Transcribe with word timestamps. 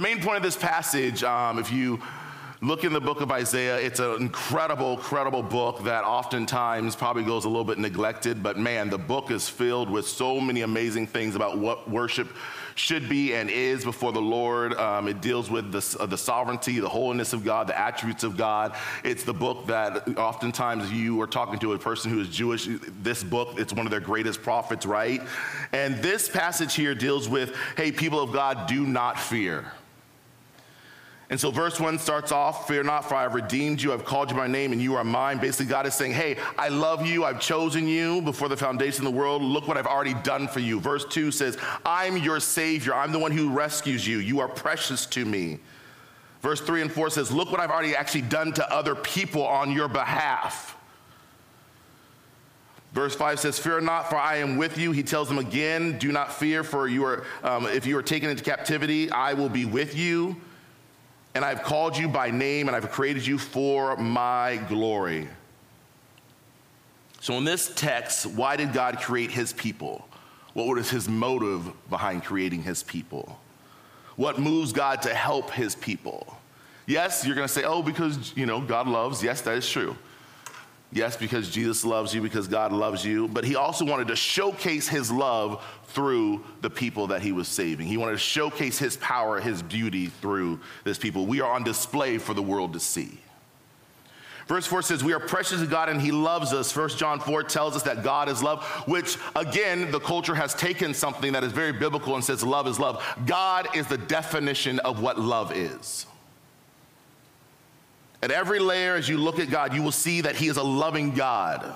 The 0.00 0.08
main 0.08 0.22
point 0.22 0.38
of 0.38 0.42
this 0.42 0.56
passage, 0.56 1.22
um, 1.24 1.58
if 1.58 1.70
you 1.70 2.00
look 2.62 2.84
in 2.84 2.94
the 2.94 3.02
book 3.02 3.20
of 3.20 3.30
Isaiah, 3.30 3.76
it's 3.76 4.00
an 4.00 4.14
incredible, 4.14 4.92
incredible 4.92 5.42
book 5.42 5.84
that 5.84 6.04
oftentimes 6.04 6.96
probably 6.96 7.22
goes 7.22 7.44
a 7.44 7.50
little 7.50 7.66
bit 7.66 7.76
neglected, 7.76 8.42
but 8.42 8.56
man, 8.56 8.88
the 8.88 8.96
book 8.96 9.30
is 9.30 9.46
filled 9.46 9.90
with 9.90 10.08
so 10.08 10.40
many 10.40 10.62
amazing 10.62 11.06
things 11.06 11.36
about 11.36 11.58
what 11.58 11.90
worship 11.90 12.34
should 12.76 13.10
be 13.10 13.34
and 13.34 13.50
is 13.50 13.84
before 13.84 14.10
the 14.10 14.22
Lord. 14.22 14.72
Um, 14.72 15.06
it 15.06 15.20
deals 15.20 15.50
with 15.50 15.70
the, 15.70 15.96
uh, 16.00 16.06
the 16.06 16.16
sovereignty, 16.16 16.80
the 16.80 16.88
holiness 16.88 17.34
of 17.34 17.44
God, 17.44 17.66
the 17.66 17.78
attributes 17.78 18.24
of 18.24 18.38
God. 18.38 18.74
It's 19.04 19.24
the 19.24 19.34
book 19.34 19.66
that 19.66 20.16
oftentimes 20.16 20.90
you 20.90 21.20
are 21.20 21.26
talking 21.26 21.58
to 21.58 21.74
a 21.74 21.78
person 21.78 22.10
who 22.10 22.20
is 22.20 22.30
Jewish. 22.30 22.66
This 23.02 23.22
book, 23.22 23.58
it's 23.58 23.74
one 23.74 23.86
of 23.86 23.90
their 23.90 24.00
greatest 24.00 24.42
prophets, 24.42 24.86
right? 24.86 25.20
And 25.72 25.98
this 25.98 26.26
passage 26.26 26.74
here 26.74 26.94
deals 26.94 27.28
with 27.28 27.54
hey, 27.76 27.92
people 27.92 28.20
of 28.20 28.32
God, 28.32 28.66
do 28.66 28.86
not 28.86 29.20
fear. 29.20 29.70
And 31.30 31.38
so 31.38 31.52
verse 31.52 31.78
one 31.78 31.96
starts 32.00 32.32
off, 32.32 32.66
fear 32.66 32.82
not, 32.82 33.08
for 33.08 33.14
I 33.14 33.22
have 33.22 33.34
redeemed 33.34 33.80
you. 33.80 33.92
I've 33.92 34.04
called 34.04 34.30
you 34.30 34.36
by 34.36 34.48
name 34.48 34.72
and 34.72 34.82
you 34.82 34.96
are 34.96 35.04
mine. 35.04 35.38
Basically, 35.38 35.66
God 35.66 35.86
is 35.86 35.94
saying, 35.94 36.12
hey, 36.12 36.36
I 36.58 36.68
love 36.68 37.06
you. 37.06 37.24
I've 37.24 37.40
chosen 37.40 37.86
you 37.86 38.20
before 38.22 38.48
the 38.48 38.56
foundation 38.56 39.06
of 39.06 39.12
the 39.12 39.18
world. 39.18 39.40
Look 39.40 39.68
what 39.68 39.76
I've 39.76 39.86
already 39.86 40.14
done 40.14 40.48
for 40.48 40.58
you. 40.58 40.80
Verse 40.80 41.04
two 41.04 41.30
says, 41.30 41.56
I'm 41.86 42.16
your 42.16 42.40
savior. 42.40 42.94
I'm 42.94 43.12
the 43.12 43.18
one 43.20 43.30
who 43.30 43.50
rescues 43.50 44.04
you. 44.04 44.18
You 44.18 44.40
are 44.40 44.48
precious 44.48 45.06
to 45.06 45.24
me. 45.24 45.60
Verse 46.42 46.60
three 46.60 46.82
and 46.82 46.90
four 46.90 47.10
says, 47.10 47.30
look 47.30 47.52
what 47.52 47.60
I've 47.60 47.70
already 47.70 47.94
actually 47.94 48.22
done 48.22 48.52
to 48.54 48.74
other 48.74 48.96
people 48.96 49.46
on 49.46 49.70
your 49.70 49.88
behalf. 49.88 50.76
Verse 52.92 53.14
5 53.14 53.38
says, 53.38 53.56
Fear 53.56 53.82
not, 53.82 54.10
for 54.10 54.16
I 54.16 54.38
am 54.38 54.56
with 54.56 54.76
you. 54.76 54.90
He 54.90 55.04
tells 55.04 55.28
them 55.28 55.38
again, 55.38 55.96
Do 55.98 56.10
not 56.10 56.32
fear, 56.32 56.64
for 56.64 56.88
you 56.88 57.04
are, 57.04 57.24
um, 57.44 57.66
if 57.66 57.86
you 57.86 57.96
are 57.96 58.02
taken 58.02 58.28
into 58.28 58.42
captivity, 58.42 59.08
I 59.12 59.32
will 59.34 59.48
be 59.48 59.64
with 59.64 59.94
you 59.94 60.34
and 61.34 61.44
I've 61.44 61.62
called 61.62 61.96
you 61.96 62.08
by 62.08 62.30
name, 62.30 62.68
and 62.68 62.76
I've 62.76 62.90
created 62.90 63.26
you 63.26 63.38
for 63.38 63.96
my 63.96 64.56
glory. 64.68 65.28
So, 67.20 67.34
in 67.34 67.44
this 67.44 67.72
text, 67.74 68.26
why 68.26 68.56
did 68.56 68.72
God 68.72 68.98
create 68.98 69.30
his 69.30 69.52
people? 69.52 70.08
What 70.54 70.66
was 70.66 70.90
his 70.90 71.08
motive 71.08 71.70
behind 71.88 72.24
creating 72.24 72.62
his 72.62 72.82
people? 72.82 73.38
What 74.16 74.38
moves 74.38 74.72
God 74.72 75.02
to 75.02 75.14
help 75.14 75.50
his 75.50 75.74
people? 75.76 76.36
Yes, 76.86 77.24
you're 77.24 77.36
going 77.36 77.46
to 77.46 77.52
say, 77.52 77.62
oh, 77.64 77.82
because, 77.82 78.32
you 78.36 78.46
know, 78.46 78.60
God 78.60 78.88
loves. 78.88 79.22
Yes, 79.22 79.42
that 79.42 79.56
is 79.56 79.68
true. 79.68 79.96
Yes, 80.92 81.16
because 81.16 81.48
Jesus 81.48 81.84
loves 81.84 82.12
you, 82.12 82.20
because 82.20 82.48
God 82.48 82.72
loves 82.72 83.04
you, 83.04 83.28
but 83.28 83.44
he 83.44 83.54
also 83.54 83.84
wanted 83.84 84.08
to 84.08 84.16
showcase 84.16 84.88
his 84.88 85.10
love 85.10 85.64
through 85.86 86.44
the 86.62 86.70
people 86.70 87.08
that 87.08 87.22
he 87.22 87.30
was 87.30 87.46
saving. 87.46 87.86
He 87.86 87.96
wanted 87.96 88.12
to 88.12 88.18
showcase 88.18 88.78
his 88.78 88.96
power, 88.96 89.40
his 89.40 89.62
beauty 89.62 90.06
through 90.06 90.58
this 90.82 90.98
people. 90.98 91.26
We 91.26 91.40
are 91.40 91.52
on 91.52 91.62
display 91.62 92.18
for 92.18 92.34
the 92.34 92.42
world 92.42 92.72
to 92.72 92.80
see. 92.80 93.20
Verse 94.50 94.66
4 94.66 94.82
says, 94.82 95.04
We 95.04 95.12
are 95.12 95.20
precious 95.20 95.60
to 95.60 95.66
God 95.68 95.88
and 95.88 96.02
He 96.02 96.10
loves 96.10 96.52
us. 96.52 96.74
1 96.74 96.88
John 96.90 97.20
4 97.20 97.44
tells 97.44 97.76
us 97.76 97.84
that 97.84 98.02
God 98.02 98.28
is 98.28 98.42
love, 98.42 98.64
which 98.88 99.16
again, 99.36 99.92
the 99.92 100.00
culture 100.00 100.34
has 100.34 100.56
taken 100.56 100.92
something 100.92 101.34
that 101.34 101.44
is 101.44 101.52
very 101.52 101.70
biblical 101.70 102.16
and 102.16 102.24
says 102.24 102.42
love 102.42 102.66
is 102.66 102.80
love. 102.80 103.00
God 103.26 103.68
is 103.76 103.86
the 103.86 103.96
definition 103.96 104.80
of 104.80 105.00
what 105.00 105.20
love 105.20 105.56
is. 105.56 106.04
At 108.22 108.30
every 108.30 108.58
layer, 108.58 108.96
as 108.96 109.08
you 109.08 109.16
look 109.16 109.38
at 109.38 109.50
God, 109.50 109.74
you 109.74 109.82
will 109.82 109.92
see 109.92 110.20
that 110.20 110.36
He 110.36 110.48
is 110.48 110.56
a 110.56 110.62
loving 110.62 111.12
God. 111.12 111.74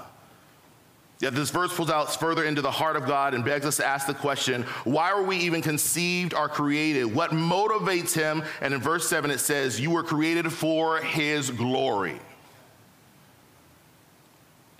Yet 1.20 1.34
this 1.34 1.50
verse 1.50 1.74
pulls 1.74 1.90
out 1.90 2.12
further 2.14 2.44
into 2.44 2.60
the 2.60 2.70
heart 2.70 2.96
of 2.96 3.06
God 3.06 3.32
and 3.32 3.44
begs 3.44 3.64
us 3.64 3.76
to 3.76 3.86
ask 3.86 4.06
the 4.06 4.14
question 4.14 4.62
why 4.84 5.14
were 5.14 5.22
we 5.22 5.38
even 5.38 5.62
conceived 5.62 6.34
or 6.34 6.48
created? 6.48 7.04
What 7.04 7.30
motivates 7.30 8.14
Him? 8.14 8.42
And 8.60 8.74
in 8.74 8.80
verse 8.80 9.08
7, 9.08 9.30
it 9.30 9.38
says, 9.38 9.80
You 9.80 9.90
were 9.90 10.02
created 10.02 10.52
for 10.52 10.98
His 10.98 11.50
glory. 11.50 12.20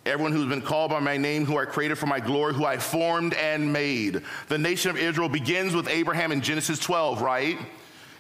Everyone 0.05 0.33
who's 0.33 0.47
been 0.47 0.61
called 0.61 0.91
by 0.91 1.01
my 1.01 1.17
name, 1.17 1.47
who 1.47 1.57
I 1.57 1.65
created 1.65 1.97
for 1.97 2.07
my 2.07 2.21
glory, 2.21 2.53
who 2.53 2.67
I 2.67 2.77
formed 2.77 3.33
and 3.33 3.73
made. 3.73 4.21
The 4.49 4.59
nation 4.59 4.91
of 4.91 4.99
Israel 4.99 5.31
begins 5.31 5.75
with 5.75 5.89
Abraham 5.89 6.31
in 6.31 6.43
Genesis 6.43 6.79
12, 6.79 7.23
right? 7.23 7.57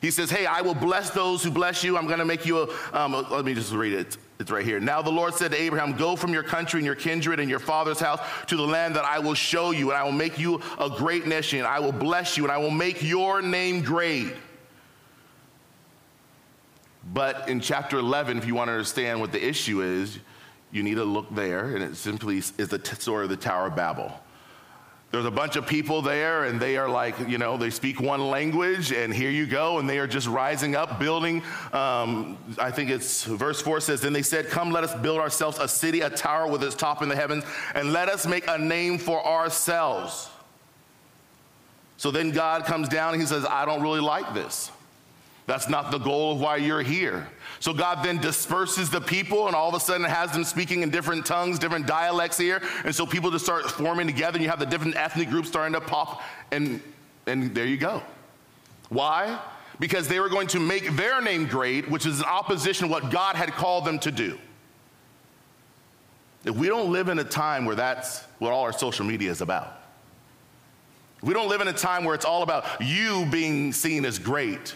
He 0.04 0.10
says, 0.10 0.30
Hey, 0.30 0.44
I 0.44 0.60
will 0.60 0.74
bless 0.74 1.08
those 1.08 1.42
who 1.42 1.50
bless 1.50 1.82
you. 1.82 1.96
I'm 1.96 2.06
going 2.06 2.18
to 2.18 2.26
make 2.26 2.44
you 2.44 2.58
a, 2.58 2.68
um, 2.92 3.26
let 3.30 3.42
me 3.42 3.54
just 3.54 3.72
read 3.72 3.94
it. 3.94 4.18
It's 4.38 4.50
right 4.50 4.62
here. 4.64 4.78
Now 4.78 5.00
the 5.00 5.10
Lord 5.10 5.32
said 5.32 5.52
to 5.52 5.58
Abraham, 5.58 5.96
Go 5.96 6.14
from 6.14 6.30
your 6.34 6.42
country 6.42 6.78
and 6.78 6.84
your 6.84 6.94
kindred 6.94 7.40
and 7.40 7.48
your 7.48 7.58
father's 7.58 8.00
house 8.00 8.20
to 8.48 8.56
the 8.56 8.66
land 8.66 8.96
that 8.96 9.06
I 9.06 9.18
will 9.18 9.32
show 9.32 9.70
you, 9.70 9.90
and 9.90 9.98
I 9.98 10.04
will 10.04 10.12
make 10.12 10.38
you 10.38 10.60
a 10.78 10.90
great 10.90 11.26
nation. 11.26 11.64
I 11.64 11.80
will 11.80 11.90
bless 11.90 12.36
you, 12.36 12.44
and 12.44 12.52
I 12.52 12.58
will 12.58 12.70
make 12.70 13.02
your 13.02 13.40
name 13.40 13.80
great. 13.80 14.34
But 17.14 17.48
in 17.48 17.60
chapter 17.60 17.96
11, 17.98 18.36
if 18.36 18.46
you 18.46 18.54
want 18.54 18.68
to 18.68 18.72
understand 18.72 19.20
what 19.20 19.32
the 19.32 19.42
issue 19.42 19.80
is, 19.80 20.18
you 20.70 20.82
need 20.82 20.96
to 20.96 21.04
look 21.04 21.34
there, 21.34 21.76
and 21.76 21.82
it 21.82 21.96
simply 21.96 22.36
is 22.36 22.50
the 22.50 22.96
story 22.98 23.24
of 23.24 23.30
the 23.30 23.38
Tower 23.38 23.68
of 23.68 23.76
Babel. 23.76 24.12
There's 25.10 25.26
a 25.26 25.30
bunch 25.30 25.54
of 25.54 25.64
people 25.64 26.02
there, 26.02 26.44
and 26.44 26.58
they 26.58 26.76
are 26.76 26.88
like, 26.88 27.16
you 27.28 27.38
know, 27.38 27.56
they 27.56 27.70
speak 27.70 28.00
one 28.00 28.30
language, 28.30 28.90
and 28.90 29.14
here 29.14 29.30
you 29.30 29.46
go, 29.46 29.78
and 29.78 29.88
they 29.88 29.98
are 29.98 30.08
just 30.08 30.26
rising 30.26 30.74
up, 30.74 30.98
building. 30.98 31.40
Um, 31.72 32.36
I 32.58 32.72
think 32.72 32.90
it's 32.90 33.22
verse 33.22 33.60
4 33.62 33.80
says, 33.80 34.00
Then 34.00 34.12
they 34.12 34.22
said, 34.22 34.48
Come, 34.48 34.72
let 34.72 34.82
us 34.82 34.92
build 35.02 35.20
ourselves 35.20 35.60
a 35.60 35.68
city, 35.68 36.00
a 36.00 36.10
tower 36.10 36.50
with 36.50 36.64
its 36.64 36.74
top 36.74 37.00
in 37.00 37.08
the 37.08 37.14
heavens, 37.14 37.44
and 37.76 37.92
let 37.92 38.08
us 38.08 38.26
make 38.26 38.48
a 38.48 38.58
name 38.58 38.98
for 38.98 39.24
ourselves. 39.24 40.30
So 41.96 42.10
then 42.10 42.32
God 42.32 42.64
comes 42.64 42.88
down 42.88 43.12
and 43.12 43.22
he 43.22 43.26
says, 43.26 43.46
I 43.46 43.64
don't 43.64 43.82
really 43.82 44.00
like 44.00 44.34
this. 44.34 44.70
That's 45.46 45.68
not 45.68 45.90
the 45.90 45.98
goal 45.98 46.32
of 46.32 46.40
why 46.40 46.56
you're 46.56 46.82
here. 46.82 47.28
So 47.60 47.74
God 47.74 48.04
then 48.04 48.18
disperses 48.18 48.88
the 48.88 49.00
people, 49.00 49.46
and 49.46 49.54
all 49.54 49.68
of 49.68 49.74
a 49.74 49.80
sudden 49.80 50.06
has 50.06 50.32
them 50.32 50.44
speaking 50.44 50.82
in 50.82 50.90
different 50.90 51.26
tongues, 51.26 51.58
different 51.58 51.86
dialects 51.86 52.38
here. 52.38 52.62
And 52.84 52.94
so 52.94 53.04
people 53.04 53.30
just 53.30 53.44
start 53.44 53.70
forming 53.70 54.06
together, 54.06 54.36
and 54.36 54.42
you 54.42 54.48
have 54.48 54.58
the 54.58 54.66
different 54.66 54.96
ethnic 54.96 55.28
groups 55.28 55.48
starting 55.48 55.74
to 55.74 55.80
pop, 55.82 56.22
and, 56.50 56.80
and 57.26 57.54
there 57.54 57.66
you 57.66 57.76
go. 57.76 58.02
Why? 58.88 59.38
Because 59.78 60.08
they 60.08 60.18
were 60.18 60.30
going 60.30 60.46
to 60.48 60.60
make 60.60 60.96
their 60.96 61.20
name 61.20 61.46
great, 61.46 61.90
which 61.90 62.06
is 62.06 62.20
in 62.20 62.24
opposition 62.24 62.86
to 62.86 62.92
what 62.92 63.10
God 63.10 63.36
had 63.36 63.52
called 63.52 63.84
them 63.84 63.98
to 64.00 64.10
do. 64.10 64.38
If 66.44 66.54
we 66.54 66.68
don't 66.68 66.90
live 66.90 67.08
in 67.08 67.18
a 67.18 67.24
time 67.24 67.64
where 67.64 67.76
that's 67.76 68.22
what 68.38 68.52
all 68.52 68.62
our 68.62 68.72
social 68.72 69.04
media 69.04 69.30
is 69.30 69.40
about, 69.40 69.80
we 71.22 71.32
don't 71.32 71.48
live 71.48 71.60
in 71.60 71.68
a 71.68 71.72
time 71.72 72.04
where 72.04 72.14
it's 72.14 72.26
all 72.26 72.42
about 72.42 72.64
you 72.80 73.26
being 73.30 73.72
seen 73.72 74.04
as 74.04 74.18
great 74.18 74.74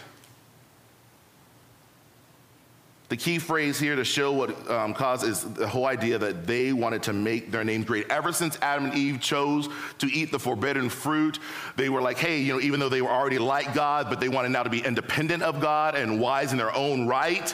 the 3.09 3.17
key 3.17 3.39
phrase 3.39 3.79
here 3.79 3.95
to 3.95 4.05
show 4.05 4.31
what 4.31 4.69
um, 4.69 4.93
caused 4.93 5.23
is 5.23 5.43
the 5.43 5.67
whole 5.67 5.87
idea 5.87 6.19
that 6.19 6.45
they 6.45 6.73
wanted 6.73 7.01
to 7.03 7.13
make 7.13 7.51
their 7.51 7.63
name 7.63 7.83
great. 7.83 8.07
Ever 8.11 8.31
since 8.31 8.55
Adam 8.61 8.85
and 8.85 8.93
Eve 8.93 9.19
chose 9.19 9.67
to 9.97 10.05
eat 10.13 10.31
the 10.31 10.37
forbidden 10.37 10.89
fruit, 10.89 11.39
they 11.75 11.89
were 11.89 12.03
like, 12.03 12.19
hey, 12.19 12.39
you 12.39 12.53
know, 12.53 12.61
even 12.61 12.79
though 12.79 12.87
they 12.87 13.01
were 13.01 13.09
already 13.09 13.39
like 13.39 13.73
God, 13.73 14.11
but 14.11 14.19
they 14.19 14.29
wanted 14.29 14.49
now 14.49 14.61
to 14.61 14.69
be 14.69 14.85
independent 14.85 15.41
of 15.41 15.59
God 15.59 15.95
and 15.95 16.21
wise 16.21 16.51
in 16.51 16.59
their 16.59 16.73
own 16.75 17.07
right. 17.07 17.53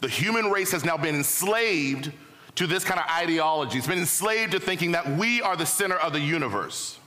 The 0.00 0.08
human 0.08 0.50
race 0.50 0.70
has 0.72 0.86
now 0.86 0.96
been 0.96 1.16
enslaved 1.16 2.10
to 2.54 2.66
this 2.66 2.82
kind 2.82 2.98
of 2.98 3.06
ideology. 3.10 3.76
It's 3.76 3.86
been 3.86 3.98
enslaved 3.98 4.52
to 4.52 4.60
thinking 4.60 4.92
that 4.92 5.06
we 5.18 5.42
are 5.42 5.54
the 5.54 5.66
center 5.66 5.96
of 5.96 6.14
the 6.14 6.20
universe. 6.20 6.98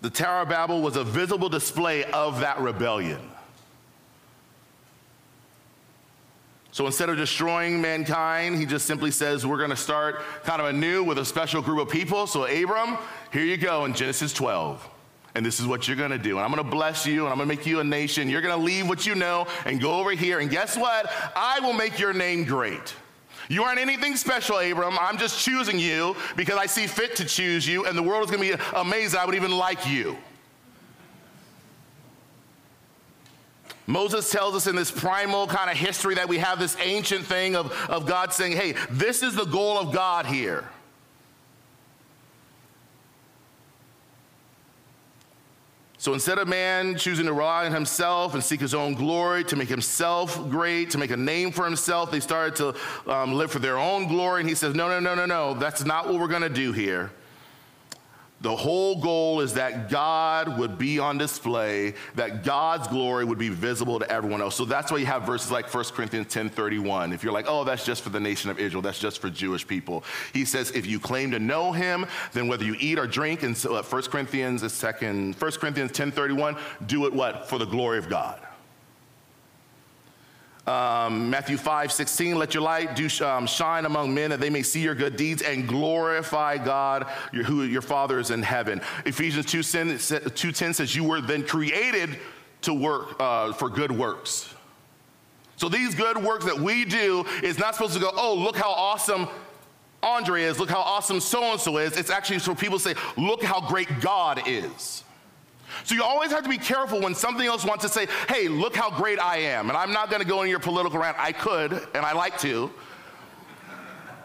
The 0.00 0.10
Tower 0.10 0.42
of 0.42 0.48
Babel 0.48 0.80
was 0.80 0.96
a 0.96 1.02
visible 1.02 1.48
display 1.48 2.04
of 2.04 2.38
that 2.38 2.60
rebellion. 2.60 3.32
So 6.74 6.86
instead 6.86 7.08
of 7.08 7.16
destroying 7.16 7.80
mankind, 7.80 8.58
he 8.58 8.66
just 8.66 8.84
simply 8.84 9.12
says, 9.12 9.46
We're 9.46 9.58
going 9.58 9.70
to 9.70 9.76
start 9.76 10.22
kind 10.42 10.60
of 10.60 10.66
anew 10.66 11.04
with 11.04 11.18
a 11.18 11.24
special 11.24 11.62
group 11.62 11.78
of 11.78 11.88
people. 11.88 12.26
So, 12.26 12.46
Abram, 12.46 12.98
here 13.32 13.44
you 13.44 13.56
go 13.56 13.84
in 13.84 13.94
Genesis 13.94 14.32
12. 14.32 14.84
And 15.36 15.46
this 15.46 15.60
is 15.60 15.68
what 15.68 15.86
you're 15.86 15.96
going 15.96 16.10
to 16.10 16.18
do. 16.18 16.30
And 16.30 16.44
I'm 16.44 16.50
going 16.50 16.64
to 16.64 16.68
bless 16.68 17.06
you 17.06 17.26
and 17.26 17.28
I'm 17.28 17.36
going 17.36 17.48
to 17.48 17.56
make 17.56 17.64
you 17.64 17.78
a 17.78 17.84
nation. 17.84 18.28
You're 18.28 18.40
going 18.40 18.58
to 18.58 18.64
leave 18.64 18.88
what 18.88 19.06
you 19.06 19.14
know 19.14 19.46
and 19.64 19.80
go 19.80 20.00
over 20.00 20.10
here. 20.10 20.40
And 20.40 20.50
guess 20.50 20.76
what? 20.76 21.08
I 21.36 21.60
will 21.60 21.74
make 21.74 22.00
your 22.00 22.12
name 22.12 22.42
great. 22.42 22.92
You 23.48 23.62
aren't 23.62 23.78
anything 23.78 24.16
special, 24.16 24.58
Abram. 24.58 24.98
I'm 25.00 25.16
just 25.16 25.38
choosing 25.38 25.78
you 25.78 26.16
because 26.34 26.56
I 26.56 26.66
see 26.66 26.88
fit 26.88 27.14
to 27.16 27.24
choose 27.24 27.68
you. 27.68 27.86
And 27.86 27.96
the 27.96 28.02
world 28.02 28.24
is 28.24 28.32
going 28.32 28.50
to 28.50 28.56
be 28.56 28.64
amazed 28.74 29.14
I 29.14 29.24
would 29.24 29.36
even 29.36 29.56
like 29.56 29.88
you. 29.88 30.18
Moses 33.86 34.30
tells 34.30 34.54
us 34.54 34.66
in 34.66 34.76
this 34.76 34.90
primal 34.90 35.46
kind 35.46 35.70
of 35.70 35.76
history 35.76 36.14
that 36.14 36.28
we 36.28 36.38
have 36.38 36.58
this 36.58 36.76
ancient 36.80 37.24
thing 37.24 37.54
of, 37.54 37.72
of 37.90 38.06
God 38.06 38.32
saying, 38.32 38.52
hey, 38.52 38.74
this 38.90 39.22
is 39.22 39.34
the 39.34 39.44
goal 39.44 39.78
of 39.78 39.92
God 39.92 40.26
here. 40.26 40.64
So 45.98 46.12
instead 46.12 46.36
of 46.36 46.48
man 46.48 46.96
choosing 46.96 47.24
to 47.24 47.32
rely 47.32 47.64
on 47.64 47.72
himself 47.72 48.34
and 48.34 48.44
seek 48.44 48.60
his 48.60 48.74
own 48.74 48.92
glory, 48.92 49.42
to 49.44 49.56
make 49.56 49.70
himself 49.70 50.38
great, 50.50 50.90
to 50.90 50.98
make 50.98 51.10
a 51.10 51.16
name 51.16 51.50
for 51.50 51.64
himself, 51.64 52.10
they 52.10 52.20
started 52.20 52.56
to 52.56 53.10
um, 53.10 53.32
live 53.32 53.50
for 53.50 53.58
their 53.58 53.78
own 53.78 54.06
glory. 54.06 54.40
And 54.40 54.48
he 54.48 54.54
says, 54.54 54.74
no, 54.74 54.88
no, 54.88 55.00
no, 55.00 55.14
no, 55.14 55.24
no, 55.24 55.54
that's 55.54 55.82
not 55.82 56.06
what 56.06 56.20
we're 56.20 56.28
going 56.28 56.42
to 56.42 56.50
do 56.50 56.72
here. 56.72 57.10
The 58.44 58.54
whole 58.54 58.96
goal 58.96 59.40
is 59.40 59.54
that 59.54 59.88
God 59.88 60.58
would 60.58 60.76
be 60.76 60.98
on 60.98 61.16
display, 61.16 61.94
that 62.14 62.44
God's 62.44 62.86
glory 62.88 63.24
would 63.24 63.38
be 63.38 63.48
visible 63.48 63.98
to 63.98 64.10
everyone 64.12 64.42
else. 64.42 64.54
So 64.54 64.66
that's 64.66 64.92
why 64.92 64.98
you 64.98 65.06
have 65.06 65.22
verses 65.22 65.50
like 65.50 65.72
1 65.72 65.84
Corinthians 65.94 66.26
10 66.30 66.50
31. 66.50 67.14
If 67.14 67.24
you're 67.24 67.32
like, 67.32 67.46
oh, 67.48 67.64
that's 67.64 67.86
just 67.86 68.02
for 68.02 68.10
the 68.10 68.20
nation 68.20 68.50
of 68.50 68.58
Israel, 68.58 68.82
that's 68.82 68.98
just 68.98 69.22
for 69.22 69.30
Jewish 69.30 69.66
people. 69.66 70.04
He 70.34 70.44
says, 70.44 70.72
if 70.72 70.84
you 70.84 71.00
claim 71.00 71.30
to 71.30 71.38
know 71.38 71.72
him, 71.72 72.04
then 72.34 72.46
whether 72.46 72.66
you 72.66 72.76
eat 72.78 72.98
or 72.98 73.06
drink, 73.06 73.44
and 73.44 73.56
so 73.56 73.72
1 73.72 73.82
uh, 73.82 74.06
Corinthians, 74.08 74.62
is 74.62 74.74
second, 74.74 75.36
1 75.36 75.52
Corinthians 75.52 75.92
10 75.92 76.10
31, 76.10 76.54
do 76.84 77.06
it 77.06 77.14
what? 77.14 77.48
For 77.48 77.58
the 77.58 77.64
glory 77.64 77.96
of 77.96 78.10
God. 78.10 78.38
Um, 80.66 81.28
Matthew 81.28 81.58
5, 81.58 81.92
16, 81.92 82.38
let 82.38 82.54
your 82.54 82.62
light 82.62 82.96
do 82.96 83.08
um, 83.24 83.46
shine 83.46 83.84
among 83.84 84.14
men 84.14 84.30
that 84.30 84.40
they 84.40 84.48
may 84.48 84.62
see 84.62 84.80
your 84.80 84.94
good 84.94 85.16
deeds 85.16 85.42
and 85.42 85.68
glorify 85.68 86.56
God, 86.56 87.06
your, 87.32 87.44
who 87.44 87.64
your 87.64 87.82
Father 87.82 88.18
is 88.18 88.30
in 88.30 88.42
heaven. 88.42 88.80
Ephesians 89.04 89.44
2, 89.46 89.62
10 90.52 90.74
says, 90.74 90.96
you 90.96 91.04
were 91.04 91.20
then 91.20 91.42
created 91.46 92.18
to 92.62 92.72
work 92.72 93.20
uh, 93.20 93.52
for 93.52 93.68
good 93.68 93.92
works. 93.92 94.54
So 95.56 95.68
these 95.68 95.94
good 95.94 96.16
works 96.16 96.46
that 96.46 96.58
we 96.58 96.86
do 96.86 97.26
is 97.42 97.58
not 97.58 97.74
supposed 97.74 97.94
to 97.94 98.00
go, 98.00 98.10
oh, 98.16 98.34
look 98.34 98.56
how 98.56 98.70
awesome 98.70 99.28
Andre 100.02 100.44
is, 100.44 100.58
look 100.58 100.70
how 100.70 100.80
awesome 100.80 101.20
so-and-so 101.20 101.76
is. 101.78 101.96
It's 101.96 102.10
actually 102.10 102.38
for 102.38 102.54
people 102.54 102.78
to 102.78 102.84
say, 102.84 102.94
look 103.16 103.42
how 103.42 103.60
great 103.60 104.00
God 104.00 104.42
is. 104.46 105.04
So 105.82 105.94
you 105.94 106.02
always 106.02 106.30
have 106.30 106.44
to 106.44 106.48
be 106.48 106.58
careful 106.58 107.00
when 107.00 107.14
something 107.14 107.46
else 107.46 107.64
wants 107.64 107.82
to 107.84 107.88
say, 107.88 108.06
hey, 108.28 108.48
look 108.48 108.76
how 108.76 108.90
great 108.90 109.18
I 109.18 109.38
am. 109.38 109.68
And 109.68 109.76
I'm 109.76 109.92
not 109.92 110.10
going 110.10 110.22
to 110.22 110.28
go 110.28 110.42
in 110.42 110.48
your 110.48 110.60
political 110.60 110.98
rant. 111.00 111.16
I 111.18 111.32
could, 111.32 111.72
and 111.72 112.06
I 112.06 112.12
like 112.12 112.38
to. 112.38 112.70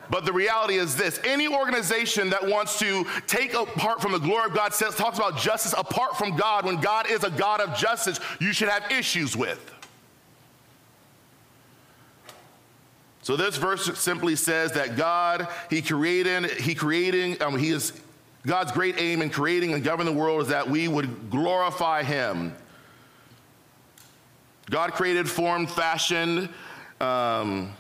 But 0.10 0.26
the 0.26 0.34
reality 0.34 0.76
is 0.76 0.96
this 0.96 1.20
any 1.24 1.48
organization 1.48 2.32
that 2.32 2.46
wants 2.46 2.80
to 2.80 3.06
take 3.28 3.54
apart 3.54 4.02
from 4.02 4.12
the 4.12 4.20
glory 4.20 4.46
of 4.46 4.56
God, 4.56 4.74
says, 4.74 4.96
talks 4.96 5.18
about 5.18 5.38
justice 5.38 5.74
apart 5.78 6.18
from 6.18 6.36
God, 6.36 6.66
when 6.66 6.82
God 6.82 7.10
is 7.10 7.24
a 7.24 7.30
God 7.30 7.62
of 7.62 7.78
justice, 7.78 8.20
you 8.40 8.52
should 8.52 8.70
have 8.70 8.92
issues 8.92 9.36
with. 9.36 9.72
So 13.22 13.36
this 13.36 13.58
verse 13.58 14.00
simply 14.00 14.36
says 14.36 14.72
that 14.72 14.98
God, 14.98 15.48
He 15.70 15.84
created, 15.84 16.50
He 16.52 16.74
creating, 16.74 17.42
um, 17.44 17.58
He 17.58 17.70
is 17.70 18.02
God's 18.46 18.72
great 18.72 18.96
aim 18.98 19.22
in 19.22 19.30
creating 19.30 19.74
and 19.74 19.84
governing 19.84 20.14
the 20.14 20.20
world 20.20 20.42
is 20.42 20.48
that 20.48 20.70
we 20.70 20.88
would 20.88 21.30
glorify 21.30 22.04
Him. 22.04 22.56
God 24.70 24.94
created, 24.94 25.30
formed, 25.30 25.70
fashioned. 25.70 26.50
Um, 27.02 27.74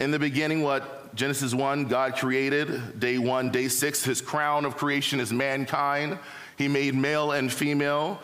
in 0.00 0.10
the 0.10 0.18
beginning, 0.18 0.62
what 0.62 1.14
Genesis 1.14 1.52
1, 1.52 1.86
God 1.86 2.16
created. 2.16 2.98
Day 2.98 3.18
1, 3.18 3.50
day 3.50 3.68
6, 3.68 4.04
His 4.04 4.20
crown 4.20 4.64
of 4.64 4.76
creation 4.76 5.20
is 5.20 5.32
mankind. 5.32 6.18
He 6.56 6.68
made 6.68 6.94
male 6.94 7.32
and 7.32 7.52
female. 7.52 8.20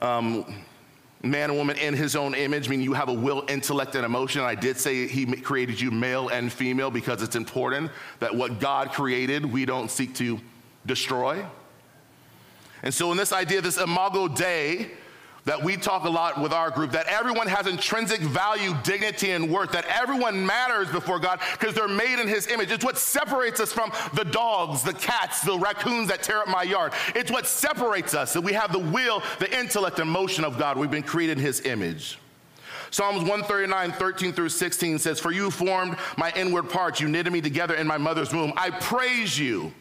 Um, 0.00 0.64
man 1.22 1.50
and 1.50 1.58
woman 1.58 1.76
in 1.78 1.94
his 1.94 2.14
own 2.14 2.34
image, 2.34 2.68
meaning 2.68 2.84
you 2.84 2.92
have 2.92 3.08
a 3.08 3.12
will, 3.12 3.44
intellect, 3.48 3.94
and 3.94 4.04
emotion. 4.04 4.42
I 4.42 4.54
did 4.54 4.78
say 4.78 5.06
he 5.06 5.26
created 5.26 5.80
you 5.80 5.90
male 5.90 6.28
and 6.28 6.52
female 6.52 6.90
because 6.90 7.22
it's 7.22 7.36
important 7.36 7.90
that 8.20 8.34
what 8.34 8.60
God 8.60 8.92
created, 8.92 9.44
we 9.44 9.64
don't 9.64 9.90
seek 9.90 10.14
to 10.16 10.38
destroy. 10.86 11.44
And 12.82 12.94
so, 12.94 13.10
in 13.10 13.16
this 13.16 13.32
idea, 13.32 13.60
this 13.60 13.78
imago 13.78 14.28
Dei, 14.28 14.92
that 15.48 15.62
we 15.62 15.78
talk 15.78 16.04
a 16.04 16.10
lot 16.10 16.38
with 16.38 16.52
our 16.52 16.70
group 16.70 16.92
that 16.92 17.06
everyone 17.06 17.46
has 17.46 17.66
intrinsic 17.66 18.20
value, 18.20 18.76
dignity, 18.82 19.30
and 19.30 19.50
worth, 19.50 19.72
that 19.72 19.86
everyone 19.86 20.44
matters 20.44 20.90
before 20.90 21.18
God 21.18 21.40
because 21.52 21.74
they're 21.74 21.88
made 21.88 22.20
in 22.20 22.28
His 22.28 22.48
image. 22.48 22.70
It's 22.70 22.84
what 22.84 22.98
separates 22.98 23.58
us 23.58 23.72
from 23.72 23.90
the 24.12 24.24
dogs, 24.24 24.82
the 24.82 24.92
cats, 24.92 25.40
the 25.40 25.58
raccoons 25.58 26.08
that 26.08 26.22
tear 26.22 26.40
up 26.40 26.48
my 26.48 26.64
yard. 26.64 26.92
It's 27.14 27.30
what 27.30 27.46
separates 27.46 28.12
us 28.12 28.34
that 28.34 28.42
we 28.42 28.52
have 28.52 28.72
the 28.72 28.78
will, 28.78 29.22
the 29.38 29.58
intellect, 29.58 29.98
and 30.00 30.10
motion 30.10 30.44
of 30.44 30.58
God. 30.58 30.76
We've 30.76 30.90
been 30.90 31.02
created 31.02 31.38
in 31.38 31.44
His 31.44 31.62
image. 31.62 32.18
Psalms 32.90 33.20
139, 33.20 33.92
13 33.92 34.34
through 34.34 34.50
16 34.50 34.98
says, 34.98 35.18
For 35.18 35.30
you 35.30 35.50
formed 35.50 35.96
my 36.18 36.30
inward 36.36 36.68
parts, 36.68 37.00
you 37.00 37.08
knitted 37.08 37.32
me 37.32 37.40
together 37.40 37.74
in 37.74 37.86
my 37.86 37.96
mother's 37.96 38.34
womb. 38.34 38.52
I 38.54 38.68
praise 38.68 39.38
you. 39.38 39.72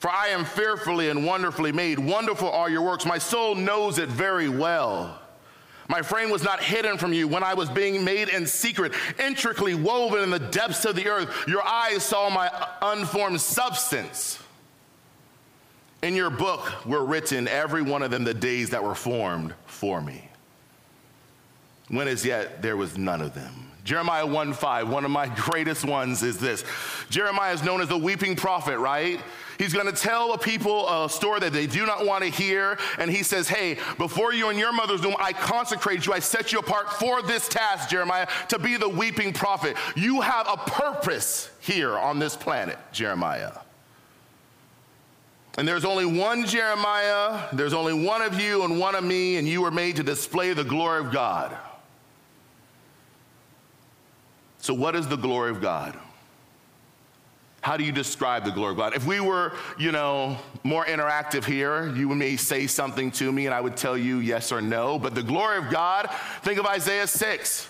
For 0.00 0.10
I 0.10 0.28
am 0.28 0.46
fearfully 0.46 1.10
and 1.10 1.26
wonderfully 1.26 1.72
made. 1.72 1.98
Wonderful 1.98 2.50
are 2.50 2.70
your 2.70 2.82
works. 2.82 3.04
My 3.04 3.18
soul 3.18 3.54
knows 3.54 3.98
it 3.98 4.08
very 4.08 4.48
well. 4.48 5.18
My 5.88 6.00
frame 6.00 6.30
was 6.30 6.42
not 6.42 6.62
hidden 6.62 6.96
from 6.96 7.12
you 7.12 7.28
when 7.28 7.42
I 7.42 7.52
was 7.52 7.68
being 7.68 8.02
made 8.02 8.30
in 8.30 8.46
secret, 8.46 8.92
intricately 9.18 9.74
woven 9.74 10.22
in 10.22 10.30
the 10.30 10.38
depths 10.38 10.86
of 10.86 10.96
the 10.96 11.08
earth. 11.08 11.46
Your 11.46 11.62
eyes 11.62 12.02
saw 12.02 12.30
my 12.30 12.50
unformed 12.80 13.42
substance. 13.42 14.38
In 16.02 16.16
your 16.16 16.30
book 16.30 16.86
were 16.86 17.04
written, 17.04 17.46
every 17.46 17.82
one 17.82 18.02
of 18.02 18.10
them, 18.10 18.24
the 18.24 18.32
days 18.32 18.70
that 18.70 18.82
were 18.82 18.94
formed 18.94 19.52
for 19.66 20.00
me. 20.00 20.28
When 21.88 22.08
as 22.08 22.24
yet 22.24 22.62
there 22.62 22.76
was 22.76 22.96
none 22.96 23.20
of 23.20 23.34
them. 23.34 23.70
Jeremiah 23.84 24.26
1 24.26 24.52
5, 24.52 24.88
one 24.88 25.04
of 25.04 25.10
my 25.10 25.26
greatest 25.36 25.84
ones 25.84 26.22
is 26.22 26.38
this. 26.38 26.64
Jeremiah 27.10 27.52
is 27.52 27.62
known 27.62 27.80
as 27.80 27.88
the 27.88 27.98
weeping 27.98 28.36
prophet, 28.36 28.78
right? 28.78 29.20
He's 29.60 29.74
going 29.74 29.84
to 29.84 29.92
tell 29.92 30.32
a 30.32 30.38
people 30.38 30.88
a 30.88 31.10
story 31.10 31.40
that 31.40 31.52
they 31.52 31.66
do 31.66 31.84
not 31.84 32.06
want 32.06 32.24
to 32.24 32.30
hear. 32.30 32.78
And 32.98 33.10
he 33.10 33.22
says, 33.22 33.46
Hey, 33.46 33.76
before 33.98 34.32
you 34.32 34.48
in 34.48 34.56
your 34.56 34.72
mother's 34.72 35.02
womb, 35.02 35.16
I 35.18 35.34
consecrate 35.34 36.06
you. 36.06 36.14
I 36.14 36.18
set 36.18 36.50
you 36.50 36.60
apart 36.60 36.90
for 36.94 37.20
this 37.20 37.46
task, 37.46 37.90
Jeremiah, 37.90 38.26
to 38.48 38.58
be 38.58 38.78
the 38.78 38.88
weeping 38.88 39.34
prophet. 39.34 39.76
You 39.94 40.22
have 40.22 40.48
a 40.48 40.56
purpose 40.56 41.50
here 41.60 41.98
on 41.98 42.18
this 42.18 42.34
planet, 42.36 42.78
Jeremiah. 42.90 43.52
And 45.58 45.68
there's 45.68 45.84
only 45.84 46.06
one 46.06 46.46
Jeremiah, 46.46 47.42
there's 47.52 47.74
only 47.74 47.92
one 47.92 48.22
of 48.22 48.40
you 48.40 48.64
and 48.64 48.80
one 48.80 48.94
of 48.94 49.04
me, 49.04 49.36
and 49.36 49.46
you 49.46 49.60
were 49.60 49.70
made 49.70 49.96
to 49.96 50.02
display 50.02 50.54
the 50.54 50.64
glory 50.64 51.00
of 51.00 51.12
God. 51.12 51.54
So, 54.56 54.72
what 54.72 54.96
is 54.96 55.06
the 55.06 55.16
glory 55.16 55.50
of 55.50 55.60
God? 55.60 55.98
How 57.62 57.76
do 57.76 57.84
you 57.84 57.92
describe 57.92 58.44
the 58.44 58.50
glory 58.50 58.72
of 58.72 58.78
God? 58.78 58.96
If 58.96 59.06
we 59.06 59.20
were, 59.20 59.52
you 59.78 59.92
know, 59.92 60.38
more 60.64 60.86
interactive 60.86 61.44
here, 61.44 61.94
you 61.94 62.08
may 62.08 62.36
say 62.36 62.66
something 62.66 63.10
to 63.12 63.30
me 63.30 63.46
and 63.46 63.54
I 63.54 63.60
would 63.60 63.76
tell 63.76 63.98
you 63.98 64.18
yes 64.18 64.50
or 64.50 64.62
no. 64.62 64.98
But 64.98 65.14
the 65.14 65.22
glory 65.22 65.58
of 65.58 65.70
God, 65.70 66.08
think 66.42 66.58
of 66.58 66.64
Isaiah 66.64 67.06
6. 67.06 67.68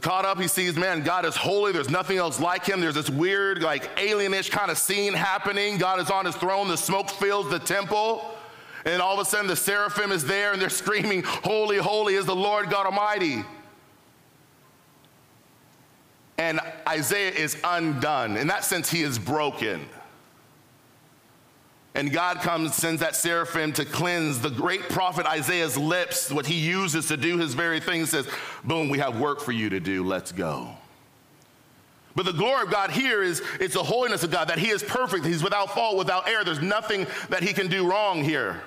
Caught 0.00 0.24
up, 0.24 0.38
he 0.38 0.48
sees, 0.48 0.76
man, 0.76 1.02
God 1.02 1.24
is 1.24 1.36
holy. 1.36 1.72
There's 1.72 1.88
nothing 1.88 2.18
else 2.18 2.40
like 2.40 2.66
him. 2.66 2.80
There's 2.80 2.96
this 2.96 3.08
weird, 3.08 3.62
like 3.62 3.96
alienish 3.96 4.50
kind 4.50 4.70
of 4.70 4.76
scene 4.76 5.14
happening. 5.14 5.78
God 5.78 6.00
is 6.00 6.10
on 6.10 6.26
his 6.26 6.34
throne. 6.34 6.68
The 6.68 6.76
smoke 6.76 7.08
fills 7.08 7.48
the 7.48 7.60
temple. 7.60 8.36
And 8.84 9.00
all 9.00 9.14
of 9.14 9.20
a 9.20 9.24
sudden, 9.24 9.46
the 9.46 9.56
seraphim 9.56 10.10
is 10.10 10.24
there 10.24 10.52
and 10.52 10.60
they're 10.60 10.70
screaming, 10.70 11.22
Holy, 11.22 11.76
holy 11.78 12.16
is 12.16 12.26
the 12.26 12.36
Lord 12.36 12.68
God 12.68 12.84
Almighty 12.86 13.44
and 16.40 16.58
Isaiah 16.88 17.32
is 17.32 17.54
undone. 17.62 18.38
In 18.38 18.46
that 18.46 18.64
sense, 18.64 18.90
he 18.90 19.02
is 19.02 19.18
broken. 19.18 19.86
And 21.94 22.10
God 22.10 22.38
comes, 22.38 22.74
sends 22.74 23.02
that 23.02 23.14
seraphim 23.14 23.74
to 23.74 23.84
cleanse 23.84 24.40
the 24.40 24.48
great 24.48 24.88
prophet 24.88 25.26
Isaiah's 25.26 25.76
lips, 25.76 26.30
what 26.30 26.46
he 26.46 26.54
uses 26.54 27.08
to 27.08 27.18
do 27.18 27.36
his 27.36 27.52
very 27.52 27.78
thing, 27.78 28.06
says, 28.06 28.26
Boom, 28.64 28.88
we 28.88 28.98
have 29.00 29.20
work 29.20 29.42
for 29.42 29.52
you 29.52 29.68
to 29.68 29.80
do, 29.80 30.02
let's 30.02 30.32
go. 30.32 30.70
But 32.16 32.24
the 32.24 32.32
glory 32.32 32.62
of 32.62 32.70
God 32.70 32.90
here 32.90 33.22
is 33.22 33.42
it's 33.60 33.74
the 33.74 33.82
holiness 33.82 34.22
of 34.22 34.30
God, 34.30 34.48
that 34.48 34.58
he 34.58 34.70
is 34.70 34.82
perfect, 34.82 35.26
he's 35.26 35.42
without 35.42 35.74
fault, 35.74 35.98
without 35.98 36.26
error. 36.26 36.42
There's 36.42 36.62
nothing 36.62 37.06
that 37.28 37.42
he 37.42 37.52
can 37.52 37.68
do 37.68 37.86
wrong 37.86 38.24
here. 38.24 38.62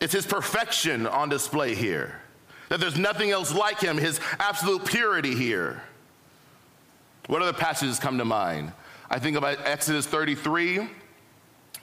It's 0.00 0.12
his 0.12 0.26
perfection 0.26 1.06
on 1.06 1.28
display 1.28 1.76
here, 1.76 2.20
that 2.68 2.80
there's 2.80 2.98
nothing 2.98 3.30
else 3.30 3.54
like 3.54 3.78
him, 3.78 3.96
his 3.96 4.18
absolute 4.40 4.84
purity 4.84 5.36
here. 5.36 5.82
What 7.26 7.42
other 7.42 7.52
passages 7.52 7.98
come 7.98 8.18
to 8.18 8.24
mind? 8.24 8.72
I 9.10 9.18
think 9.18 9.36
about 9.36 9.58
Exodus 9.64 10.06
33, 10.06 10.88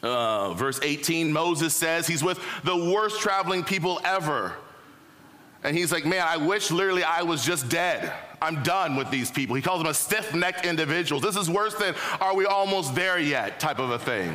uh, 0.03 0.53
verse 0.53 0.79
18. 0.81 1.31
Moses 1.31 1.74
says 1.74 2.08
he's 2.08 2.24
with 2.24 2.39
the 2.63 2.75
worst 2.75 3.22
traveling 3.22 3.63
people 3.63 4.01
ever. 4.03 4.55
And 5.63 5.77
he's 5.77 5.91
like, 5.91 6.05
man, 6.05 6.25
I 6.27 6.38
wish 6.38 6.72
literally 6.72 7.03
I 7.03 7.24
was 7.24 7.43
just 7.43 7.69
dead. 7.69 8.13
I'm 8.41 8.63
done 8.63 8.96
with 8.96 9.12
these 9.12 9.29
people. 9.29 9.55
He 9.55 9.62
calls 9.62 9.79
them 9.79 9.88
a 9.88 9.93
stiff 9.93 10.34
necked 10.34 10.65
individuals. 10.65 11.22
This 11.22 11.36
is 11.36 11.50
worse 11.50 11.75
than 11.75 11.96
are 12.22 12.34
we 12.34 12.46
almost 12.46 12.96
there 12.96 13.19
yet 13.19 13.60
type 13.60 13.79
of 13.79 13.89
a 13.89 14.00
thing. 14.00 14.34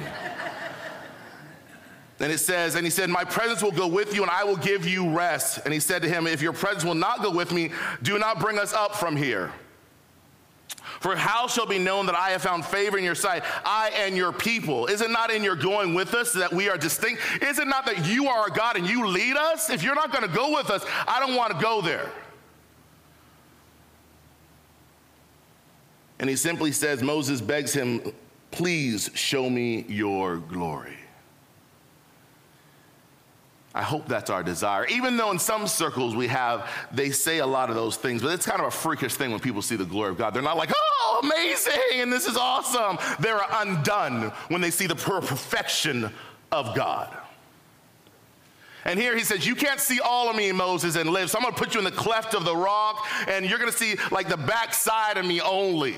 and 2.20 2.30
it 2.30 2.38
says, 2.38 2.75
and 2.75 2.84
he 2.84 2.90
said, 2.90 3.08
My 3.08 3.25
presence 3.25 3.62
will 3.62 3.73
go 3.73 3.88
with 3.88 4.14
you 4.14 4.23
and 4.23 4.30
I 4.30 4.44
will 4.44 4.58
give 4.58 4.87
you 4.87 5.11
rest. 5.11 5.61
And 5.64 5.73
he 5.73 5.80
said 5.80 6.02
to 6.02 6.08
him, 6.08 6.26
If 6.26 6.42
your 6.42 6.52
presence 6.52 6.84
will 6.84 6.94
not 6.94 7.23
go 7.23 7.30
with 7.30 7.52
me, 7.52 7.73
do 8.02 8.18
not 8.18 8.38
bring 8.38 8.58
us 8.58 8.75
up 8.75 8.94
from 8.94 9.16
here. 9.16 9.50
For 11.00 11.16
how 11.16 11.46
shall 11.46 11.66
be 11.66 11.78
known 11.78 12.06
that 12.06 12.14
I 12.14 12.30
have 12.30 12.42
found 12.42 12.64
favor 12.64 12.98
in 12.98 13.04
your 13.04 13.14
sight, 13.14 13.42
I 13.64 13.90
and 13.96 14.16
your 14.16 14.32
people? 14.32 14.86
Is 14.86 15.00
it 15.00 15.10
not 15.10 15.30
in 15.30 15.42
your 15.42 15.56
going 15.56 15.94
with 15.94 16.14
us 16.14 16.32
that 16.32 16.52
we 16.52 16.68
are 16.68 16.78
distinct? 16.78 17.22
Is 17.42 17.58
it 17.58 17.66
not 17.66 17.86
that 17.86 18.06
you 18.06 18.28
are 18.28 18.40
our 18.40 18.50
God 18.50 18.76
and 18.76 18.86
you 18.86 19.06
lead 19.06 19.36
us? 19.36 19.70
If 19.70 19.82
you're 19.82 19.94
not 19.94 20.12
going 20.12 20.28
to 20.28 20.34
go 20.34 20.52
with 20.54 20.70
us, 20.70 20.84
I 21.06 21.20
don't 21.20 21.34
want 21.34 21.52
to 21.52 21.62
go 21.62 21.80
there. 21.80 22.10
And 26.18 26.30
he 26.30 26.36
simply 26.36 26.72
says, 26.72 27.02
Moses 27.02 27.40
begs 27.40 27.72
him, 27.72 28.12
Please 28.50 29.10
show 29.14 29.50
me 29.50 29.84
your 29.88 30.36
glory. 30.36 30.96
I 33.74 33.82
hope 33.82 34.06
that's 34.06 34.30
our 34.30 34.44
desire. 34.44 34.86
Even 34.86 35.16
though 35.16 35.32
in 35.32 35.40
some 35.40 35.66
circles 35.66 36.14
we 36.14 36.28
have, 36.28 36.70
they 36.92 37.10
say 37.10 37.38
a 37.38 37.46
lot 37.46 37.70
of 37.70 37.74
those 37.74 37.96
things, 37.96 38.22
but 38.22 38.32
it's 38.32 38.46
kind 38.46 38.60
of 38.60 38.68
a 38.68 38.70
freakish 38.70 39.14
thing 39.14 39.32
when 39.32 39.40
people 39.40 39.60
see 39.60 39.74
the 39.74 39.84
glory 39.84 40.10
of 40.10 40.18
God. 40.18 40.32
They're 40.32 40.42
not 40.42 40.56
like, 40.56 40.70
amazing, 41.23 42.00
and 42.00 42.12
this 42.12 42.26
is 42.26 42.37
awesome. 42.37 42.99
They're 43.21 43.40
undone 43.52 44.33
when 44.49 44.61
they 44.61 44.71
see 44.71 44.87
the 44.87 44.94
perfection 44.94 46.11
of 46.52 46.75
God. 46.75 47.16
And 48.85 48.99
here 48.99 49.16
he 49.16 49.25
says, 49.25 49.47
You 49.47 49.54
can't 49.54 49.80
see 49.80 50.00
all 50.00 50.28
of 50.28 50.37
me, 50.37 50.52
Moses, 50.52 50.97
and 50.97 51.11
live. 51.11 51.30
So 51.30 51.38
I'm 51.38 51.42
going 51.42 51.54
to 51.54 51.59
put 51.59 51.75
you 51.75 51.78
in 51.78 51.85
the 51.85 51.90
cleft 51.90 52.35
of 52.35 52.44
the 52.44 52.54
rock, 52.54 53.06
and 53.26 53.47
you're 53.47 53.59
going 53.59 53.71
to 53.71 53.76
see 53.76 53.97
like 54.11 54.28
the 54.28 54.37
backside 54.37 55.16
of 55.16 55.25
me 55.25 55.40
only. 55.40 55.97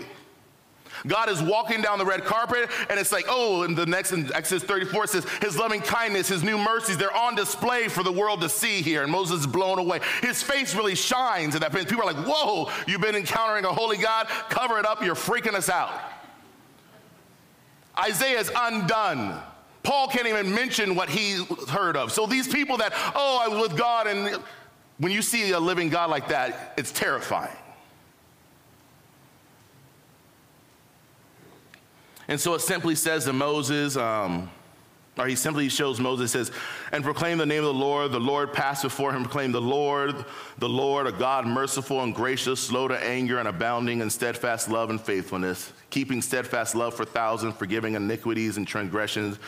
God 1.07 1.29
is 1.29 1.43
walking 1.43 1.83
down 1.83 1.99
the 1.99 2.05
red 2.05 2.25
carpet, 2.25 2.69
and 2.91 2.99
it's 2.99 3.13
like, 3.13 3.27
oh, 3.29 3.63
and 3.63 3.77
the 3.77 3.87
next 3.87 4.13
in 4.13 4.33
Exodus 4.35 4.65
34 4.65 5.07
says, 5.07 5.27
His 5.41 5.57
loving 5.57 5.81
kindness, 5.81 6.29
His 6.29 6.43
new 6.43 6.59
mercies, 6.59 6.99
they're 6.99 7.17
on 7.17 7.35
display 7.35 7.89
for 7.89 8.03
the 8.03 8.13
world 8.13 8.41
to 8.41 8.49
see 8.49 8.83
here. 8.83 9.03
And 9.03 9.13
Moses 9.13 9.41
is 9.41 9.47
blown 9.47 9.79
away. 9.79 10.01
His 10.23 10.43
face 10.43 10.75
really 10.75 10.95
shines 10.95 11.55
at 11.55 11.61
that 11.61 11.73
point. 11.73 11.89
People 11.89 12.09
are 12.09 12.13
like, 12.13 12.27
whoa, 12.27 12.71
you've 12.87 13.01
been 13.01 13.17
encountering 13.17 13.65
a 13.65 13.73
holy 13.73 13.97
God, 13.97 14.27
cover 14.49 14.79
it 14.79 14.87
up, 14.87 15.03
you're 15.03 15.15
freaking 15.15 15.55
us 15.55 15.69
out. 15.69 15.93
Isaiah 17.99 18.39
is 18.39 18.51
undone. 18.55 19.41
Paul 19.83 20.09
can't 20.09 20.27
even 20.27 20.53
mention 20.53 20.97
what 20.97 21.09
he 21.09 21.45
heard 21.69 21.97
of. 21.97 22.13
So 22.13 22.27
these 22.27 22.49
people 22.49 22.77
that, 22.79 22.93
oh, 23.15 23.41
I 23.41 23.49
was 23.49 23.69
with 23.69 23.79
God, 23.79 24.07
and 24.07 24.43
when 24.99 25.13
you 25.13 25.23
see 25.23 25.53
a 25.53 25.61
living 25.61 25.89
God 25.89 26.11
like 26.11 26.29
that, 26.29 26.75
it's 26.77 26.91
terrifying. 26.91 27.57
And 32.29 32.41
so 32.41 32.55
it 32.55 32.61
simply 32.61 32.95
says 32.95 33.25
to 33.25 33.33
Moses, 33.33 33.97
um, 33.97 34.51
or 35.19 35.27
he 35.27 35.37
simply 35.37 35.69
shows 35.69 35.99
Moses, 35.99 36.33
says, 36.33 36.51
and 36.93 37.03
proclaim 37.03 37.39
the 37.39 37.47
name 37.47 37.61
of 37.61 37.75
the 37.75 37.75
Lord. 37.75 38.13
The 38.13 38.21
Lord 38.21 38.53
passed 38.53 38.83
before 38.83 39.13
him, 39.13 39.23
proclaim 39.23 39.51
the 39.51 39.61
Lord, 39.61 40.27
the 40.59 40.69
Lord, 40.69 41.07
a 41.07 41.13
God 41.13 41.47
merciful 41.47 42.03
and 42.03 42.15
gracious, 42.15 42.61
slow 42.61 42.89
to 42.89 43.03
anger 43.03 43.39
and 43.39 43.49
abounding 43.49 44.01
in 44.01 44.11
steadfast 44.11 44.69
love 44.69 44.91
and 44.91 45.01
faithfulness, 45.01 45.73
keeping 45.89 46.21
steadfast 46.21 46.75
love 46.75 46.95
for 46.95 47.05
thousands, 47.05 47.55
forgiving 47.55 47.95
iniquities 47.95 48.59
and 48.59 48.69
transgressions, 48.69 49.39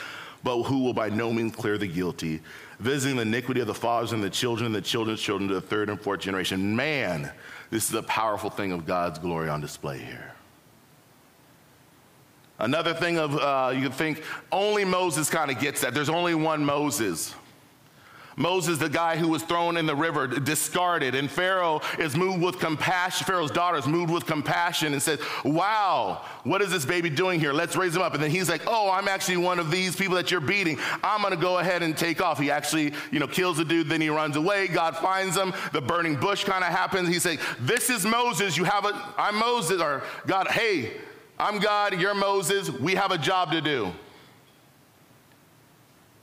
but 0.42 0.62
who 0.62 0.84
will 0.84 0.94
by 0.94 1.10
no 1.10 1.32
means 1.32 1.54
clear 1.54 1.76
the 1.76 1.86
guilty, 1.86 2.40
visiting 2.78 3.16
the 3.16 3.22
iniquity 3.22 3.60
of 3.60 3.66
the 3.66 3.74
fathers 3.74 4.12
and 4.12 4.22
the 4.22 4.30
children 4.30 4.66
and 4.66 4.74
the 4.74 4.80
children's 4.80 5.20
children 5.20 5.48
to 5.48 5.54
the 5.54 5.60
third 5.60 5.90
and 5.90 6.00
fourth 6.00 6.20
generation. 6.20 6.74
Man, 6.74 7.30
this 7.70 7.90
is 7.90 7.94
a 7.94 8.04
powerful 8.04 8.48
thing 8.48 8.72
of 8.72 8.86
God's 8.86 9.18
glory 9.18 9.50
on 9.50 9.60
display 9.60 9.98
here. 9.98 10.32
Another 12.58 12.92
thing 12.92 13.18
of, 13.18 13.36
uh, 13.36 13.72
you 13.74 13.88
think 13.88 14.22
only 14.50 14.84
Moses 14.84 15.30
kind 15.30 15.50
of 15.50 15.60
gets 15.60 15.80
that. 15.82 15.94
There's 15.94 16.08
only 16.08 16.34
one 16.34 16.64
Moses. 16.64 17.34
Moses, 18.38 18.78
the 18.78 18.88
guy 18.88 19.16
who 19.16 19.26
was 19.28 19.42
thrown 19.42 19.76
in 19.76 19.84
the 19.84 19.96
river, 19.96 20.28
discarded, 20.28 21.16
and 21.16 21.28
Pharaoh 21.28 21.80
is 21.98 22.16
moved 22.16 22.40
with 22.40 22.60
compassion. 22.60 23.26
Pharaoh's 23.26 23.50
daughter 23.50 23.76
is 23.76 23.86
moved 23.86 24.12
with 24.12 24.26
compassion 24.26 24.92
and 24.92 25.02
says, 25.02 25.18
Wow, 25.44 26.24
what 26.44 26.62
is 26.62 26.70
this 26.70 26.84
baby 26.84 27.10
doing 27.10 27.40
here? 27.40 27.52
Let's 27.52 27.74
raise 27.74 27.96
him 27.96 28.02
up. 28.02 28.14
And 28.14 28.22
then 28.22 28.30
he's 28.30 28.48
like, 28.48 28.62
Oh, 28.68 28.90
I'm 28.92 29.08
actually 29.08 29.38
one 29.38 29.58
of 29.58 29.72
these 29.72 29.96
people 29.96 30.14
that 30.14 30.30
you're 30.30 30.40
beating. 30.40 30.78
I'm 31.02 31.20
gonna 31.20 31.36
go 31.36 31.58
ahead 31.58 31.82
and 31.82 31.96
take 31.96 32.22
off. 32.22 32.38
He 32.38 32.48
actually, 32.48 32.92
you 33.10 33.18
know, 33.18 33.26
kills 33.26 33.56
the 33.56 33.64
dude, 33.64 33.88
then 33.88 34.00
he 34.00 34.08
runs 34.08 34.36
away. 34.36 34.68
God 34.68 34.96
finds 34.96 35.36
him. 35.36 35.52
The 35.72 35.80
burning 35.80 36.14
bush 36.14 36.44
kind 36.44 36.62
of 36.62 36.70
happens. 36.70 37.08
He 37.08 37.18
says, 37.18 37.40
This 37.58 37.90
is 37.90 38.06
Moses. 38.06 38.56
You 38.56 38.64
have 38.64 38.84
a, 38.84 39.14
I'm 39.18 39.36
Moses. 39.36 39.80
Or 39.80 40.04
God, 40.28 40.46
hey, 40.46 40.92
I'm 41.38 41.58
God, 41.58 42.00
you're 42.00 42.14
Moses, 42.14 42.70
we 42.70 42.94
have 42.96 43.12
a 43.12 43.18
job 43.18 43.52
to 43.52 43.60
do. 43.60 43.92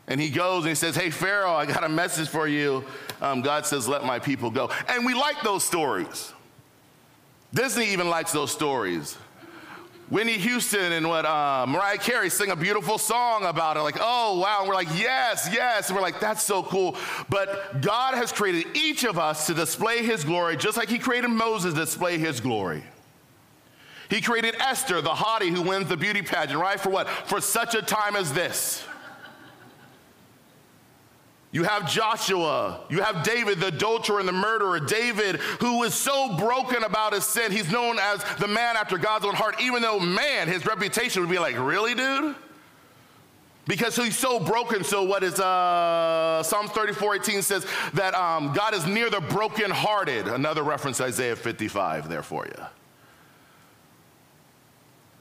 And 0.08 0.22
he 0.22 0.30
goes 0.30 0.64
and 0.64 0.70
he 0.70 0.76
says, 0.76 0.96
Hey, 0.96 1.10
Pharaoh, 1.10 1.54
I 1.54 1.66
got 1.66 1.84
a 1.84 1.90
message 1.90 2.30
for 2.30 2.48
you. 2.48 2.84
Um, 3.22 3.42
God 3.42 3.66
says, 3.66 3.88
Let 3.88 4.04
my 4.04 4.20
people 4.20 4.52
go. 4.52 4.70
And 4.88 5.06
we 5.06 5.14
like 5.14 5.42
those 5.42 5.64
stories. 5.64 6.32
Disney 7.54 7.88
even 7.92 8.10
likes 8.10 8.32
those 8.32 8.52
stories. 8.52 9.18
Whitney 10.10 10.38
Houston 10.38 10.92
and 10.92 11.08
what 11.08 11.26
uh, 11.26 11.66
Mariah 11.68 11.98
Carey 11.98 12.30
sing 12.30 12.52
a 12.52 12.56
beautiful 12.56 13.00
song 13.00 13.46
about 13.46 13.76
it, 13.76 13.80
like, 13.80 13.98
oh 14.00 14.40
wow, 14.40 14.60
and 14.60 14.70
we're 14.70 14.76
like, 14.76 14.90
yes, 14.96 15.50
yes, 15.52 15.90
and 15.90 15.96
we're 15.96 16.04
like, 16.04 16.20
that's 16.20 16.44
so 16.44 16.62
cool. 16.62 16.96
But 17.28 17.82
God 17.82 18.14
has 18.14 18.32
created 18.32 18.68
each 18.78 19.04
of 19.04 19.18
us 19.18 19.48
to 19.48 19.56
display 19.56 20.04
His 20.04 20.24
glory, 20.24 20.58
just 20.58 20.78
like 20.78 20.90
He 20.90 21.00
created 21.00 21.30
Moses 21.30 21.74
to 21.74 21.80
display 21.80 22.20
His 22.20 22.40
glory. 22.40 22.84
He 24.10 24.22
created 24.22 24.56
Esther, 24.60 25.02
the 25.02 25.10
hottie 25.10 25.50
who 25.50 25.62
wins 25.62 25.90
the 25.90 25.98
beauty 25.98 26.22
pageant, 26.22 26.60
right? 26.60 26.80
For 26.80 26.90
what? 26.90 27.08
For 27.08 27.42
such 27.42 27.76
a 27.76 27.82
time 27.82 28.16
as 28.16 28.34
this. 28.34 28.84
You 31.56 31.64
have 31.64 31.90
Joshua. 31.90 32.82
You 32.90 33.02
have 33.02 33.24
David, 33.24 33.62
the 33.62 33.68
adulterer 33.68 34.20
and 34.20 34.28
the 34.28 34.34
murderer. 34.34 34.78
David, 34.78 35.38
who 35.62 35.84
is 35.84 35.94
so 35.94 36.36
broken 36.36 36.84
about 36.84 37.14
his 37.14 37.24
sin, 37.24 37.50
he's 37.50 37.72
known 37.72 37.98
as 37.98 38.22
the 38.40 38.48
man 38.48 38.76
after 38.76 38.98
God's 38.98 39.24
own 39.24 39.36
heart, 39.36 39.56
even 39.62 39.82
though, 39.82 39.98
man, 39.98 40.50
his 40.50 40.66
reputation 40.66 41.22
would 41.22 41.32
be 41.32 41.40
like, 41.40 41.58
really, 41.58 41.96
dude? 41.96 42.36
Because 43.68 43.96
he's 43.96 44.18
so 44.18 44.38
broken. 44.38 44.84
So, 44.84 45.04
what 45.04 45.24
is 45.24 45.40
uh, 45.40 46.44
Psalms 46.44 46.72
34 46.72 47.16
18 47.16 47.42
says 47.42 47.66
that 47.94 48.14
um, 48.16 48.52
God 48.54 48.74
is 48.74 48.86
near 48.86 49.10
the 49.10 49.22
brokenhearted. 49.22 50.28
Another 50.28 50.62
reference 50.62 51.00
Isaiah 51.00 51.38
55 51.38 52.10
there 52.10 52.22
for 52.22 52.46
you. 52.46 52.66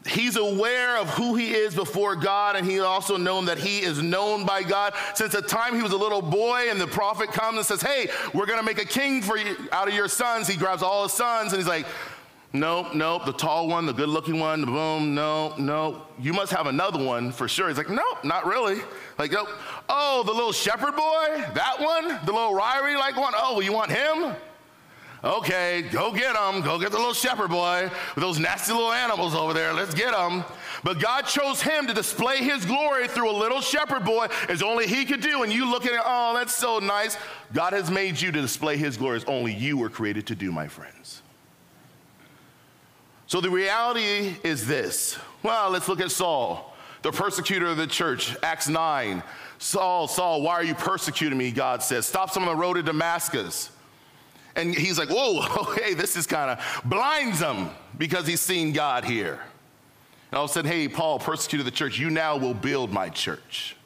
He's 0.06 0.36
aware 0.36 0.98
of 0.98 1.08
who 1.08 1.34
he 1.34 1.52
is 1.52 1.74
before 1.74 2.14
God, 2.14 2.56
and 2.56 2.66
he 2.66 2.78
also 2.80 3.16
known 3.16 3.46
that 3.46 3.56
he 3.56 3.80
is 3.80 4.02
known 4.02 4.44
by 4.44 4.62
God 4.62 4.92
since 5.14 5.32
the 5.32 5.40
time 5.40 5.74
he 5.74 5.82
was 5.82 5.92
a 5.92 5.96
little 5.96 6.20
boy. 6.20 6.66
And 6.68 6.78
the 6.78 6.86
prophet 6.86 7.32
comes 7.32 7.56
and 7.56 7.66
says, 7.66 7.80
"Hey, 7.80 8.10
we're 8.34 8.44
to 8.44 8.62
make 8.62 8.78
a 8.78 8.84
king 8.84 9.22
for 9.22 9.38
you 9.38 9.56
out 9.72 9.88
of 9.88 9.94
your 9.94 10.08
sons." 10.08 10.46
He 10.46 10.56
grabs 10.56 10.82
all 10.82 11.04
his 11.04 11.12
sons, 11.12 11.52
and 11.52 11.60
he's 11.60 11.68
like, 11.68 11.86
"Nope, 12.52 12.94
nope. 12.94 13.24
The 13.24 13.32
tall 13.32 13.66
one, 13.66 13.86
the 13.86 13.94
good-looking 13.94 14.38
one, 14.38 14.66
boom. 14.66 15.14
No, 15.14 15.54
no. 15.56 16.02
You 16.20 16.34
must 16.34 16.52
have 16.52 16.66
another 16.66 17.02
one 17.02 17.32
for 17.32 17.48
sure." 17.48 17.68
He's 17.68 17.78
like, 17.78 17.88
"Nope, 17.88 18.24
not 18.24 18.46
really." 18.46 18.82
Like, 19.16 19.32
nope. 19.32 19.48
Oh, 19.88 20.22
the 20.22 20.32
little 20.32 20.52
shepherd 20.52 20.94
boy, 20.96 21.44
that 21.54 21.80
one, 21.80 22.20
the 22.26 22.32
little 22.32 22.54
wiry 22.54 22.96
like 22.96 23.16
one. 23.16 23.32
Oh, 23.36 23.60
you 23.60 23.72
want 23.72 23.90
him? 23.90 24.36
Okay, 25.24 25.80
go 25.90 26.12
get 26.12 26.34
them. 26.34 26.60
Go 26.60 26.78
get 26.78 26.90
the 26.90 26.98
little 26.98 27.14
shepherd 27.14 27.48
boy 27.48 27.90
with 28.14 28.22
those 28.22 28.38
nasty 28.38 28.74
little 28.74 28.92
animals 28.92 29.34
over 29.34 29.54
there. 29.54 29.72
Let's 29.72 29.94
get 29.94 30.12
them. 30.12 30.44
But 30.82 31.00
God 31.00 31.22
chose 31.22 31.62
him 31.62 31.86
to 31.86 31.94
display 31.94 32.42
his 32.44 32.66
glory 32.66 33.08
through 33.08 33.30
a 33.30 33.32
little 33.32 33.62
shepherd 33.62 34.04
boy 34.04 34.26
as 34.50 34.60
only 34.60 34.86
he 34.86 35.06
could 35.06 35.22
do. 35.22 35.42
And 35.42 35.50
you 35.50 35.70
looking 35.70 35.92
at, 35.92 35.96
it, 35.96 36.02
oh, 36.04 36.34
that's 36.34 36.54
so 36.54 36.78
nice. 36.78 37.16
God 37.54 37.72
has 37.72 37.90
made 37.90 38.20
you 38.20 38.32
to 38.32 38.40
display 38.42 38.76
his 38.76 38.98
glory 38.98 39.16
as 39.16 39.24
only 39.24 39.54
you 39.54 39.78
were 39.78 39.88
created 39.88 40.26
to 40.26 40.34
do, 40.34 40.52
my 40.52 40.68
friends. 40.68 41.22
So 43.26 43.40
the 43.40 43.48
reality 43.48 44.34
is 44.44 44.66
this. 44.66 45.18
Well, 45.42 45.70
let's 45.70 45.88
look 45.88 46.00
at 46.00 46.10
Saul, 46.10 46.76
the 47.00 47.12
persecutor 47.12 47.68
of 47.68 47.78
the 47.78 47.86
church, 47.86 48.36
Acts 48.42 48.68
9. 48.68 49.22
Saul, 49.58 50.06
Saul, 50.06 50.42
why 50.42 50.52
are 50.52 50.64
you 50.64 50.74
persecuting 50.74 51.38
me? 51.38 51.50
God 51.50 51.82
says. 51.82 52.04
Stop 52.04 52.36
him 52.36 52.42
on 52.42 52.48
the 52.50 52.56
road 52.56 52.74
to 52.74 52.82
Damascus. 52.82 53.70
And 54.56 54.74
he's 54.74 54.98
like, 54.98 55.08
whoa, 55.10 55.74
hey, 55.74 55.94
this 55.94 56.16
is 56.16 56.26
kind 56.26 56.50
of 56.50 56.82
blinds 56.84 57.40
him 57.40 57.70
because 57.98 58.26
he's 58.26 58.40
seen 58.40 58.72
God 58.72 59.04
here. 59.04 59.40
And 60.30 60.38
all 60.38 60.44
of 60.44 60.50
a 60.50 60.54
sudden, 60.54 60.70
hey, 60.70 60.88
Paul, 60.88 61.18
persecuted 61.18 61.66
the 61.66 61.70
church, 61.70 61.98
you 61.98 62.10
now 62.10 62.36
will 62.36 62.54
build 62.54 62.92
my 62.92 63.08
church. 63.08 63.76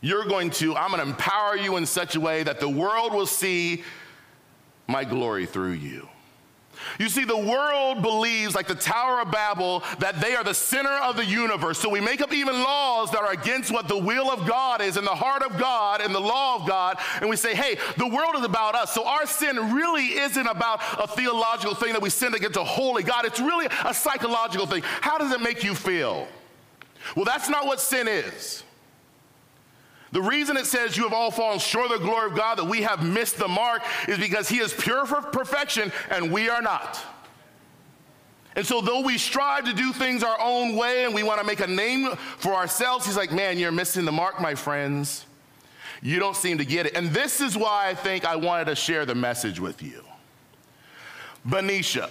You're 0.00 0.24
going 0.24 0.50
to, 0.50 0.76
I'm 0.76 0.90
going 0.90 1.02
to 1.02 1.08
empower 1.08 1.56
you 1.56 1.76
in 1.76 1.86
such 1.86 2.14
a 2.14 2.20
way 2.20 2.42
that 2.42 2.60
the 2.60 2.68
world 2.68 3.12
will 3.12 3.26
see 3.26 3.82
my 4.86 5.04
glory 5.04 5.46
through 5.46 5.72
you. 5.72 6.08
You 6.98 7.08
see, 7.08 7.24
the 7.24 7.36
world 7.36 8.02
believes, 8.02 8.54
like 8.54 8.68
the 8.68 8.74
Tower 8.74 9.20
of 9.20 9.30
Babel, 9.30 9.82
that 9.98 10.20
they 10.20 10.34
are 10.34 10.44
the 10.44 10.54
center 10.54 10.90
of 10.90 11.16
the 11.16 11.24
universe. 11.24 11.78
So 11.78 11.88
we 11.88 12.00
make 12.00 12.20
up 12.20 12.32
even 12.32 12.54
laws 12.54 13.10
that 13.10 13.20
are 13.20 13.32
against 13.32 13.70
what 13.70 13.88
the 13.88 13.98
will 13.98 14.30
of 14.30 14.46
God 14.46 14.80
is 14.80 14.96
and 14.96 15.06
the 15.06 15.14
heart 15.14 15.42
of 15.42 15.58
God 15.58 16.00
and 16.00 16.14
the 16.14 16.20
law 16.20 16.56
of 16.56 16.66
God. 16.66 16.98
And 17.20 17.30
we 17.30 17.36
say, 17.36 17.54
hey, 17.54 17.78
the 17.96 18.06
world 18.06 18.36
is 18.36 18.44
about 18.44 18.74
us. 18.74 18.92
So 18.92 19.06
our 19.06 19.26
sin 19.26 19.74
really 19.74 20.18
isn't 20.18 20.46
about 20.46 20.80
a 20.98 21.06
theological 21.06 21.74
thing 21.74 21.92
that 21.92 22.02
we 22.02 22.10
sin 22.10 22.34
against 22.34 22.56
a 22.56 22.64
holy 22.64 23.02
God. 23.02 23.24
It's 23.24 23.40
really 23.40 23.66
a 23.84 23.94
psychological 23.94 24.66
thing. 24.66 24.82
How 24.82 25.18
does 25.18 25.32
it 25.32 25.40
make 25.40 25.64
you 25.64 25.74
feel? 25.74 26.28
Well, 27.14 27.24
that's 27.24 27.48
not 27.48 27.66
what 27.66 27.80
sin 27.80 28.08
is. 28.08 28.64
The 30.12 30.22
reason 30.22 30.56
it 30.56 30.66
says 30.66 30.96
you 30.96 31.02
have 31.02 31.12
all 31.12 31.30
fallen 31.30 31.58
short 31.58 31.90
of 31.90 32.00
the 32.00 32.06
glory 32.06 32.30
of 32.30 32.36
God, 32.36 32.58
that 32.58 32.64
we 32.64 32.82
have 32.82 33.04
missed 33.04 33.38
the 33.38 33.48
mark, 33.48 33.82
is 34.08 34.18
because 34.18 34.48
He 34.48 34.58
is 34.58 34.72
pure 34.72 35.04
for 35.04 35.20
perfection 35.20 35.92
and 36.10 36.32
we 36.32 36.48
are 36.48 36.62
not. 36.62 37.00
And 38.54 38.66
so, 38.66 38.80
though 38.80 39.00
we 39.00 39.18
strive 39.18 39.66
to 39.66 39.74
do 39.74 39.92
things 39.92 40.22
our 40.22 40.40
own 40.40 40.76
way 40.76 41.04
and 41.04 41.14
we 41.14 41.22
want 41.22 41.40
to 41.40 41.46
make 41.46 41.60
a 41.60 41.66
name 41.66 42.16
for 42.38 42.54
ourselves, 42.54 43.04
He's 43.04 43.16
like, 43.16 43.32
man, 43.32 43.58
you're 43.58 43.72
missing 43.72 44.04
the 44.04 44.12
mark, 44.12 44.40
my 44.40 44.54
friends. 44.54 45.26
You 46.02 46.18
don't 46.18 46.36
seem 46.36 46.58
to 46.58 46.64
get 46.64 46.86
it. 46.86 46.96
And 46.96 47.10
this 47.10 47.40
is 47.40 47.56
why 47.56 47.88
I 47.88 47.94
think 47.94 48.24
I 48.24 48.36
wanted 48.36 48.66
to 48.66 48.74
share 48.74 49.04
the 49.04 49.14
message 49.14 49.60
with 49.60 49.82
you. 49.82 50.02
Benicia, 51.44 52.10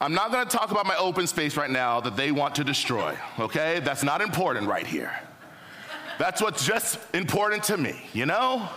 I'm 0.00 0.14
not 0.14 0.32
gonna 0.32 0.48
talk 0.48 0.70
about 0.70 0.86
my 0.86 0.96
open 0.96 1.26
space 1.26 1.56
right 1.56 1.70
now 1.70 2.00
that 2.00 2.16
they 2.16 2.30
want 2.32 2.54
to 2.56 2.64
destroy, 2.64 3.16
okay? 3.38 3.80
That's 3.80 4.02
not 4.02 4.20
important 4.20 4.66
right 4.66 4.86
here. 4.86 5.18
That's 6.18 6.40
what's 6.40 6.66
just 6.66 6.98
important 7.14 7.64
to 7.64 7.76
me, 7.76 7.96
you 8.12 8.26
know? 8.26 8.68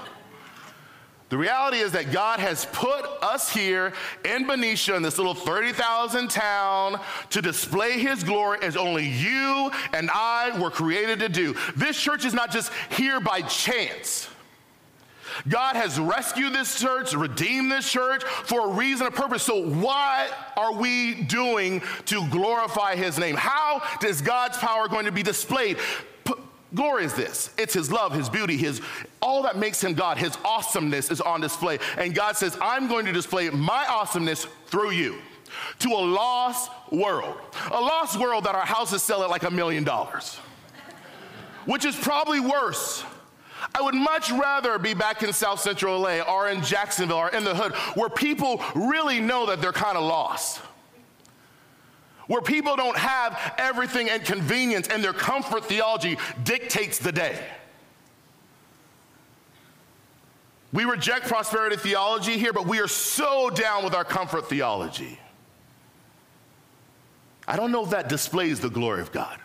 The 1.29 1.37
reality 1.37 1.79
is 1.79 1.91
that 1.91 2.13
God 2.13 2.39
has 2.39 2.65
put 2.71 3.05
us 3.21 3.49
here 3.49 3.91
in 4.23 4.47
Benicia, 4.47 4.95
in 4.95 5.03
this 5.03 5.17
little 5.17 5.33
30,000 5.33 6.29
town, 6.29 7.01
to 7.31 7.41
display 7.41 7.99
His 7.99 8.23
glory 8.23 8.59
as 8.61 8.77
only 8.77 9.05
you 9.05 9.69
and 9.91 10.09
I 10.09 10.57
were 10.57 10.71
created 10.71 11.19
to 11.19 11.29
do. 11.29 11.53
This 11.75 11.99
church 11.99 12.23
is 12.23 12.33
not 12.33 12.51
just 12.51 12.71
here 12.91 13.19
by 13.19 13.41
chance. 13.41 14.29
God 15.49 15.75
has 15.75 15.99
rescued 15.99 16.53
this 16.53 16.79
church, 16.79 17.13
redeemed 17.13 17.71
this 17.71 17.91
church 17.91 18.23
for 18.23 18.69
a 18.69 18.73
reason, 18.73 19.07
a 19.07 19.11
purpose. 19.11 19.43
So, 19.43 19.69
what 19.69 20.31
are 20.55 20.73
we 20.73 21.23
doing 21.23 21.81
to 22.05 22.27
glorify 22.29 22.95
His 22.95 23.19
name? 23.19 23.35
How 23.35 23.81
is 24.03 24.21
God's 24.21 24.57
power 24.57 24.87
going 24.87 25.05
to 25.05 25.11
be 25.11 25.23
displayed? 25.23 25.77
Glory 26.75 27.05
is 27.05 27.13
this 27.13 27.49
it's 27.57 27.73
his 27.73 27.91
love, 27.91 28.13
his 28.13 28.29
beauty, 28.29 28.57
his 28.57 28.81
all 29.21 29.43
that 29.43 29.57
makes 29.57 29.83
him 29.83 29.93
God, 29.93 30.17
his 30.17 30.37
awesomeness 30.43 31.11
is 31.11 31.21
on 31.21 31.41
display. 31.41 31.79
And 31.97 32.13
God 32.13 32.35
says, 32.35 32.57
I'm 32.61 32.87
going 32.87 33.05
to 33.05 33.13
display 33.13 33.49
my 33.49 33.85
awesomeness 33.87 34.45
through 34.67 34.91
you 34.91 35.17
to 35.79 35.89
a 35.89 36.01
lost 36.03 36.69
world. 36.91 37.37
A 37.71 37.79
lost 37.79 38.19
world 38.19 38.43
that 38.43 38.55
our 38.55 38.65
houses 38.65 39.01
sell 39.01 39.23
at 39.23 39.29
like 39.29 39.43
a 39.43 39.51
million 39.51 39.83
dollars, 39.83 40.35
which 41.65 41.85
is 41.85 41.95
probably 41.95 42.39
worse. 42.39 43.03
I 43.73 43.81
would 43.81 43.95
much 43.95 44.31
rather 44.31 44.77
be 44.77 44.93
back 44.93 45.23
in 45.23 45.33
South 45.33 45.59
Central 45.59 45.99
LA 45.99 46.19
or 46.21 46.49
in 46.49 46.61
Jacksonville 46.61 47.17
or 47.17 47.29
in 47.29 47.43
the 47.43 47.55
hood 47.55 47.73
where 47.95 48.09
people 48.09 48.63
really 48.75 49.19
know 49.19 49.47
that 49.47 49.61
they're 49.61 49.71
kind 49.71 49.97
of 49.97 50.03
lost 50.03 50.61
where 52.27 52.41
people 52.41 52.75
don't 52.75 52.97
have 52.97 53.55
everything 53.57 54.09
and 54.09 54.23
convenience 54.23 54.87
and 54.87 55.03
their 55.03 55.13
comfort 55.13 55.65
theology 55.65 56.17
dictates 56.43 56.99
the 56.99 57.11
day. 57.11 57.39
We 60.73 60.83
reject 60.83 61.27
prosperity 61.27 61.77
theology 61.77 62.37
here, 62.37 62.53
but 62.53 62.67
we 62.67 62.79
are 62.79 62.87
so 62.87 63.49
down 63.49 63.83
with 63.83 63.95
our 63.95 64.03
comfort 64.03 64.49
theology. 64.49 65.17
I 67.47 67.55
don't 67.55 67.71
know 67.71 67.85
if 67.85 67.91
that 67.91 68.09
displays 68.09 68.59
the 68.59 68.69
glory 68.69 69.01
of 69.01 69.11
God. 69.13 69.39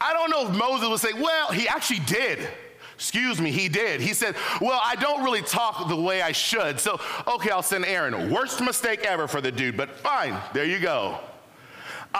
I 0.00 0.14
don't 0.14 0.30
know 0.30 0.48
if 0.48 0.56
Moses 0.56 0.88
would 0.88 1.00
say, 1.00 1.12
well, 1.12 1.52
he 1.52 1.68
actually 1.68 2.00
did. 2.00 2.48
Excuse 2.94 3.42
me, 3.42 3.50
he 3.50 3.68
did. 3.68 4.00
He 4.00 4.14
said, 4.14 4.36
Well, 4.58 4.80
I 4.82 4.96
don't 4.96 5.22
really 5.22 5.42
talk 5.42 5.86
the 5.86 5.94
way 5.94 6.22
I 6.22 6.32
should. 6.32 6.80
So, 6.80 6.98
okay, 7.26 7.50
I'll 7.50 7.62
send 7.62 7.84
Aaron. 7.84 8.30
Worst 8.30 8.62
mistake 8.62 9.04
ever 9.04 9.28
for 9.28 9.42
the 9.42 9.52
dude, 9.52 9.76
but 9.76 9.90
fine, 9.98 10.34
there 10.54 10.64
you 10.64 10.78
go. 10.78 11.18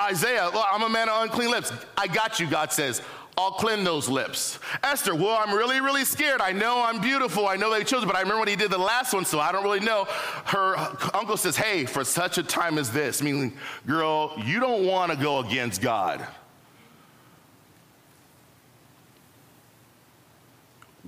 Isaiah, 0.02 0.50
well, 0.52 0.66
I'm 0.70 0.82
a 0.82 0.88
man 0.88 1.08
of 1.08 1.22
unclean 1.22 1.50
lips. 1.50 1.72
I 1.96 2.06
got 2.06 2.38
you, 2.38 2.46
God 2.46 2.72
says. 2.72 3.02
I'll 3.38 3.50
clean 3.50 3.84
those 3.84 4.08
lips. 4.08 4.58
Esther, 4.82 5.14
well, 5.14 5.38
I'm 5.38 5.54
really, 5.54 5.80
really 5.80 6.06
scared. 6.06 6.40
I 6.40 6.52
know 6.52 6.82
I'm 6.82 7.02
beautiful. 7.02 7.46
I 7.46 7.56
know 7.56 7.70
they 7.70 7.84
chose, 7.84 8.04
but 8.06 8.16
I 8.16 8.20
remember 8.20 8.40
when 8.40 8.48
he 8.48 8.56
did 8.56 8.70
the 8.70 8.78
last 8.78 9.12
one, 9.12 9.26
so 9.26 9.38
I 9.40 9.52
don't 9.52 9.62
really 9.62 9.80
know. 9.80 10.04
Her 10.46 10.76
uncle 11.12 11.36
says, 11.36 11.54
Hey, 11.54 11.84
for 11.84 12.02
such 12.02 12.38
a 12.38 12.42
time 12.42 12.78
as 12.78 12.90
this, 12.90 13.22
meaning, 13.22 13.54
girl, 13.86 14.32
you 14.42 14.58
don't 14.58 14.86
want 14.86 15.12
to 15.12 15.18
go 15.18 15.40
against 15.40 15.82
God. 15.82 16.26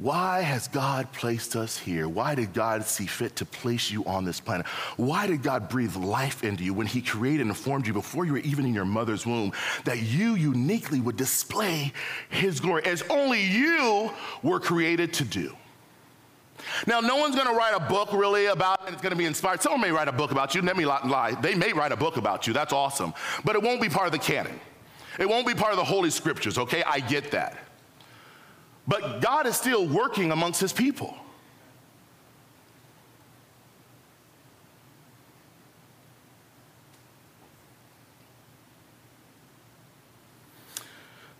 Why 0.01 0.43
has 0.43 0.69
God 0.69 1.11
placed 1.13 1.57
us 1.57 1.77
here? 1.77 2.09
Why 2.09 2.37
did 2.37 2.55
God 2.55 2.85
see 2.85 3.07
fit 3.07 3.35
to 3.37 3.45
place 3.45 3.91
you 3.91 4.05
on 4.05 4.25
this 4.25 4.39
planet? 4.39 4.65
Why 4.97 5.27
did 5.27 5.43
God 5.43 5.69
breathe 5.69 5.97
life 5.97 6.45
into 6.45 6.63
you 6.63 6.73
when 6.73 6.87
He 6.87 7.03
created 7.03 7.45
and 7.45 7.57
formed 7.57 7.85
you 7.85 7.93
before 7.93 8.25
you 8.25 8.35
were 8.35 8.39
even 8.39 8.65
in 8.65 8.73
your 8.73 8.85
mother's 8.85 9.27
womb? 9.27 9.53
That 9.87 10.01
you 10.01 10.37
uniquely 10.37 11.01
would 11.01 11.17
display 11.17 11.93
His 12.29 12.61
glory 12.61 12.85
as 12.85 13.03
only 13.11 13.43
you 13.43 14.13
were 14.45 14.61
created 14.61 15.13
to 15.15 15.25
do. 15.25 15.57
Now, 16.87 17.01
no 17.01 17.17
one's 17.17 17.35
gonna 17.35 17.57
write 17.57 17.75
a 17.75 17.81
book 17.81 18.13
really 18.13 18.47
about 18.47 18.87
it, 18.87 18.93
it's 18.93 19.03
gonna 19.03 19.17
be 19.17 19.27
inspired. 19.27 19.63
Someone 19.63 19.81
may 19.81 19.91
write 19.91 20.07
a 20.07 20.13
book 20.13 20.31
about 20.31 20.55
you, 20.55 20.63
let 20.63 20.77
me 20.77 20.85
lie. 20.85 21.37
They 21.43 21.57
may 21.57 21.73
write 21.73 21.91
a 21.91 21.97
book 21.97 22.19
about 22.19 22.47
you, 22.47 22.53
that's 22.53 22.73
awesome. 22.73 23.15
But 23.45 23.57
it 23.57 23.63
won't 23.65 23.81
be 23.81 23.89
part 23.89 24.07
of 24.07 24.13
the 24.13 24.19
canon. 24.19 24.61
It 25.19 25.29
won't 25.29 25.47
be 25.47 25.55
part 25.55 25.73
of 25.73 25.77
the 25.77 25.85
Holy 25.85 26.11
Scriptures, 26.11 26.57
okay? 26.57 26.85
I 26.85 27.01
get 27.01 27.33
that. 27.33 27.68
But 28.89 29.21
God 29.21 29.47
is 29.47 29.55
still 29.55 29.87
working 29.87 30.33
amongst 30.33 30.63
his 30.63 30.73
people. 30.73 31.15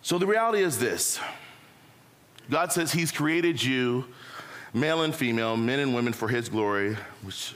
So 0.03 0.17
the 0.17 0.25
reality 0.25 0.63
is 0.63 0.79
this 0.79 1.19
God 2.49 2.71
says 2.71 2.91
He's 2.91 3.11
created 3.11 3.61
you, 3.61 4.05
male 4.73 5.03
and 5.03 5.13
female, 5.13 5.55
men 5.55 5.79
and 5.79 5.93
women, 5.93 6.13
for 6.13 6.27
His 6.27 6.49
glory, 6.49 6.97
which 7.21 7.55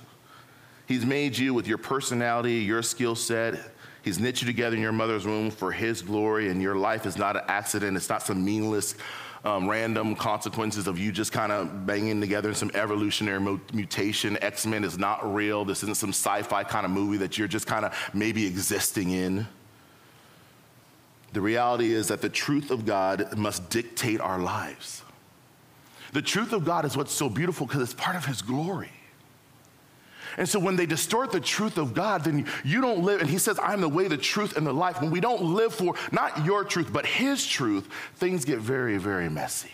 He's 0.88 1.04
made 1.04 1.36
you 1.36 1.54
with 1.54 1.68
your 1.68 1.80
personality, 1.80 2.56
your 2.56 2.84
skill 2.84 3.16
set. 3.16 3.56
He's 4.04 4.20
knit 4.20 4.42
you 4.42 4.46
together 4.46 4.76
in 4.76 4.82
your 4.82 4.92
mother's 4.92 5.26
womb 5.26 5.50
for 5.50 5.72
His 5.72 6.04
glory, 6.04 6.50
and 6.50 6.62
your 6.62 6.76
life 6.76 7.08
is 7.08 7.18
not 7.18 7.36
an 7.36 7.44
accident. 7.48 7.98
It's 7.98 8.10
not 8.10 8.22
some 8.22 8.46
meaningless 8.46 8.96
um, 9.44 9.70
random 9.70 10.16
consequences 10.16 10.88
of 10.88 10.98
you 10.98 11.12
just 11.12 11.32
kind 11.32 11.52
of 11.52 11.86
banging 11.86 12.22
together 12.22 12.50
in 12.50 12.56
some 12.56 12.72
evolutionary 12.74 13.60
mutation. 13.74 14.38
X 14.42 14.66
Men 14.66 14.84
is 14.84 14.98
not 14.98 15.34
real. 15.34 15.66
This 15.66 15.84
isn't 15.84 15.98
some 15.98 16.12
sci 16.12 16.42
fi 16.44 16.64
kind 16.64 16.86
of 16.86 16.92
movie 16.92 17.18
that 17.18 17.38
you're 17.38 17.48
just 17.48 17.68
kind 17.68 17.86
of 17.86 17.94
maybe 18.14 18.46
existing 18.46 19.12
in. 19.12 19.48
The 21.34 21.42
reality 21.42 21.92
is 21.92 22.08
that 22.08 22.22
the 22.22 22.30
truth 22.30 22.72
of 22.72 22.86
God 22.86 23.38
must 23.38 23.70
dictate 23.70 24.22
our 24.22 24.40
lives. 24.40 25.04
The 26.14 26.22
truth 26.22 26.54
of 26.54 26.64
God 26.64 26.86
is 26.86 26.96
what's 26.96 27.12
so 27.12 27.28
beautiful 27.28 27.66
because 27.66 27.82
it's 27.82 27.94
part 27.96 28.16
of 28.16 28.26
His 28.26 28.42
glory. 28.42 28.92
And 30.38 30.48
so 30.48 30.60
when 30.60 30.76
they 30.76 30.86
distort 30.86 31.32
the 31.32 31.40
truth 31.40 31.78
of 31.78 31.94
God, 31.94 32.24
then 32.24 32.48
you 32.64 32.82
don't 32.82 33.04
live. 33.04 33.22
And 33.22 33.30
he 33.30 33.38
says, 33.38 33.60
I'm 33.62 33.82
the 33.82 33.90
way, 33.90 34.08
the 34.08 34.18
truth, 34.18 34.58
and 34.58 34.66
the 34.66 34.74
life. 34.74 35.02
When 35.02 35.12
we 35.12 35.20
don't 35.20 35.42
live 35.42 35.74
for 35.74 35.96
not 36.12 36.46
your 36.46 36.64
truth, 36.64 36.92
but 36.92 37.06
his 37.06 37.46
truth, 37.46 37.88
things 38.16 38.46
get 38.46 38.60
very, 38.60 38.98
very 38.98 39.30
messy. 39.30 39.72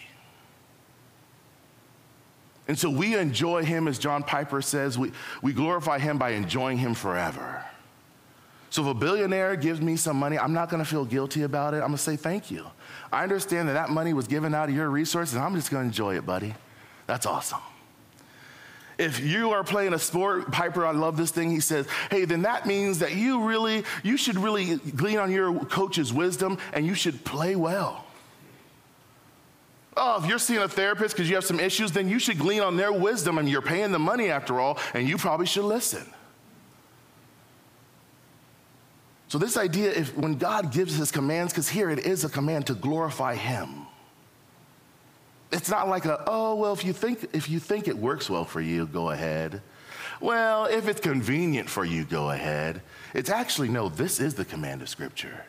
And 2.68 2.78
so 2.78 2.90
we 2.90 3.18
enjoy 3.18 3.64
him, 3.64 3.88
as 3.88 3.98
John 3.98 4.22
Piper 4.22 4.62
says, 4.62 4.98
we, 4.98 5.12
we 5.42 5.54
glorify 5.54 5.98
him 5.98 6.20
by 6.20 6.32
enjoying 6.32 6.78
him 6.78 6.94
forever. 6.94 7.66
So 8.70 8.84
if 8.84 8.90
a 8.90 8.94
billionaire 8.94 9.56
gives 9.56 9.82
me 9.82 9.96
some 9.96 10.18
money, 10.18 10.38
I'm 10.38 10.54
not 10.54 10.70
gonna 10.70 10.86
feel 10.86 11.04
guilty 11.04 11.42
about 11.42 11.74
it. 11.74 11.78
I'm 11.78 11.88
gonna 11.88 11.98
say 11.98 12.16
thank 12.16 12.52
you. 12.52 12.68
I 13.12 13.24
understand 13.24 13.68
that 13.70 13.74
that 13.74 13.90
money 13.90 14.14
was 14.14 14.28
given 14.28 14.54
out 14.54 14.70
of 14.70 14.76
your 14.76 14.90
resources, 14.90 15.36
I'm 15.36 15.56
just 15.56 15.72
gonna 15.72 15.86
enjoy 15.86 16.18
it, 16.18 16.26
buddy. 16.26 16.54
That's 17.08 17.26
awesome. 17.26 17.62
If 19.00 19.22
you 19.22 19.52
are 19.52 19.64
playing 19.64 19.94
a 19.94 20.00
sport, 20.00 20.52
Piper, 20.52 20.86
I 20.86 20.92
love 20.92 21.16
this 21.16 21.32
thing. 21.32 21.50
He 21.50 21.62
says, 21.62 21.88
hey, 22.12 22.26
then 22.26 22.42
that 22.42 22.66
means 22.66 23.00
that 23.00 23.16
you 23.16 23.46
really, 23.46 23.86
you 24.04 24.18
should 24.18 24.38
really 24.38 24.76
glean 24.76 25.18
on 25.18 25.32
your 25.32 25.58
coach's 25.66 26.12
wisdom 26.12 26.58
and 26.74 26.86
you 26.86 26.94
should 26.94 27.24
play 27.24 27.56
well. 27.56 28.06
Oh, 29.96 30.22
if 30.22 30.30
you're 30.30 30.38
seeing 30.38 30.62
a 30.62 30.68
therapist 30.68 31.16
because 31.16 31.30
you 31.30 31.36
have 31.36 31.46
some 31.46 31.62
issues, 31.62 31.94
then 31.94 32.10
you 32.10 32.20
should 32.20 32.38
glean 32.38 32.62
on 32.62 32.76
their 32.76 32.92
wisdom 32.92 33.38
and 33.38 33.50
you're 33.50 33.62
paying 33.62 33.94
the 33.94 34.00
money 34.00 34.30
after 34.30 34.60
all, 34.60 34.78
and 34.94 35.08
you 35.08 35.18
probably 35.18 35.46
should 35.46 35.66
listen. 35.66 36.06
So, 39.28 39.38
this 39.38 39.58
idea, 39.58 39.92
if 39.92 40.16
when 40.18 40.36
God 40.36 40.72
gives 40.72 40.96
his 40.96 41.12
commands, 41.12 41.54
because 41.54 41.70
here 41.70 41.90
it 41.90 42.00
is 42.00 42.24
a 42.24 42.30
command 42.30 42.68
to 42.68 42.74
glorify 42.74 43.36
him. 43.36 43.86
It's 45.52 45.70
not 45.70 45.88
like 45.88 46.06
a, 46.06 46.24
oh, 46.28 46.56
well, 46.56 46.74
if 46.74 46.84
you 46.86 46.94
think, 46.94 47.28
if 47.34 47.50
you 47.50 47.60
think 47.60 47.88
it 47.88 47.98
works 47.98 48.30
well 48.30 48.46
for 48.46 48.62
you, 48.62 48.86
go 48.86 49.10
ahead. 49.10 49.62
Well, 50.22 50.66
if 50.66 50.88
it's 50.88 51.00
convenient 51.00 51.70
for 51.70 51.86
you, 51.86 52.04
go 52.04 52.32
ahead. 52.32 52.82
It's 53.14 53.30
actually, 53.30 53.70
no, 53.70 53.90
this 53.90 54.20
is 54.20 54.36
the 54.36 54.46
command 54.46 54.82
of 54.82 54.90
Scripture. 54.90 55.46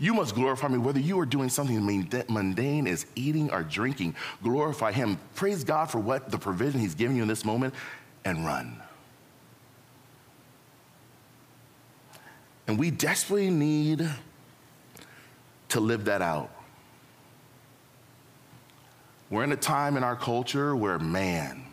You 0.00 0.14
must 0.14 0.34
glorify 0.34 0.68
me 0.68 0.78
whether 0.78 1.00
you 1.00 1.18
are 1.18 1.26
doing 1.26 1.48
something 1.48 1.84
mundane 2.28 2.86
as 2.86 3.06
eating 3.14 3.50
or 3.50 3.62
drinking. 3.62 4.14
Glorify 4.42 4.92
Him. 4.92 5.18
Praise 5.34 5.64
God 5.64 5.90
for 5.90 5.98
what 5.98 6.30
the 6.30 6.38
provision 6.38 6.80
He's 6.80 6.94
giving 6.94 7.16
you 7.16 7.22
in 7.22 7.28
this 7.28 7.44
moment 7.44 7.74
and 8.24 8.44
run. 8.44 8.80
And 12.66 12.78
we 12.78 12.90
desperately 12.90 13.50
need 13.50 14.08
to 15.70 15.80
live 15.80 16.04
that 16.04 16.22
out. 16.22 16.50
We're 19.30 19.44
in 19.44 19.52
a 19.52 19.56
time 19.56 19.96
in 19.96 20.04
our 20.04 20.16
culture 20.16 20.74
where, 20.74 20.98
man, 20.98 21.64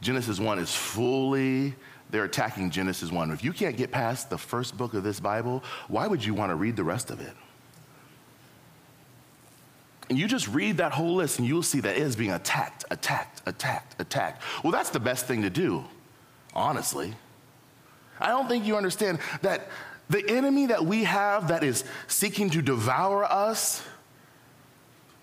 Genesis 0.00 0.38
1 0.38 0.58
is 0.58 0.74
fully, 0.74 1.74
they're 2.10 2.24
attacking 2.24 2.70
Genesis 2.70 3.10
1. 3.10 3.30
If 3.30 3.42
you 3.42 3.52
can't 3.52 3.76
get 3.76 3.90
past 3.90 4.28
the 4.28 4.36
first 4.36 4.76
book 4.76 4.92
of 4.94 5.02
this 5.02 5.18
Bible, 5.18 5.64
why 5.88 6.06
would 6.06 6.24
you 6.24 6.34
want 6.34 6.50
to 6.50 6.56
read 6.56 6.76
the 6.76 6.84
rest 6.84 7.10
of 7.10 7.20
it? 7.20 7.32
And 10.10 10.18
you 10.18 10.28
just 10.28 10.46
read 10.48 10.76
that 10.76 10.92
whole 10.92 11.14
list 11.14 11.38
and 11.38 11.48
you'll 11.48 11.62
see 11.62 11.80
that 11.80 11.96
it 11.96 12.02
is 12.02 12.14
being 12.14 12.32
attacked, 12.32 12.84
attacked, 12.90 13.40
attacked, 13.46 13.98
attacked. 13.98 14.42
Well, 14.62 14.70
that's 14.70 14.90
the 14.90 15.00
best 15.00 15.26
thing 15.26 15.40
to 15.42 15.50
do, 15.50 15.84
honestly. 16.52 17.14
I 18.20 18.28
don't 18.28 18.46
think 18.46 18.66
you 18.66 18.76
understand 18.76 19.18
that 19.40 19.68
the 20.10 20.28
enemy 20.28 20.66
that 20.66 20.84
we 20.84 21.04
have 21.04 21.48
that 21.48 21.64
is 21.64 21.84
seeking 22.06 22.50
to 22.50 22.60
devour 22.60 23.24
us 23.24 23.82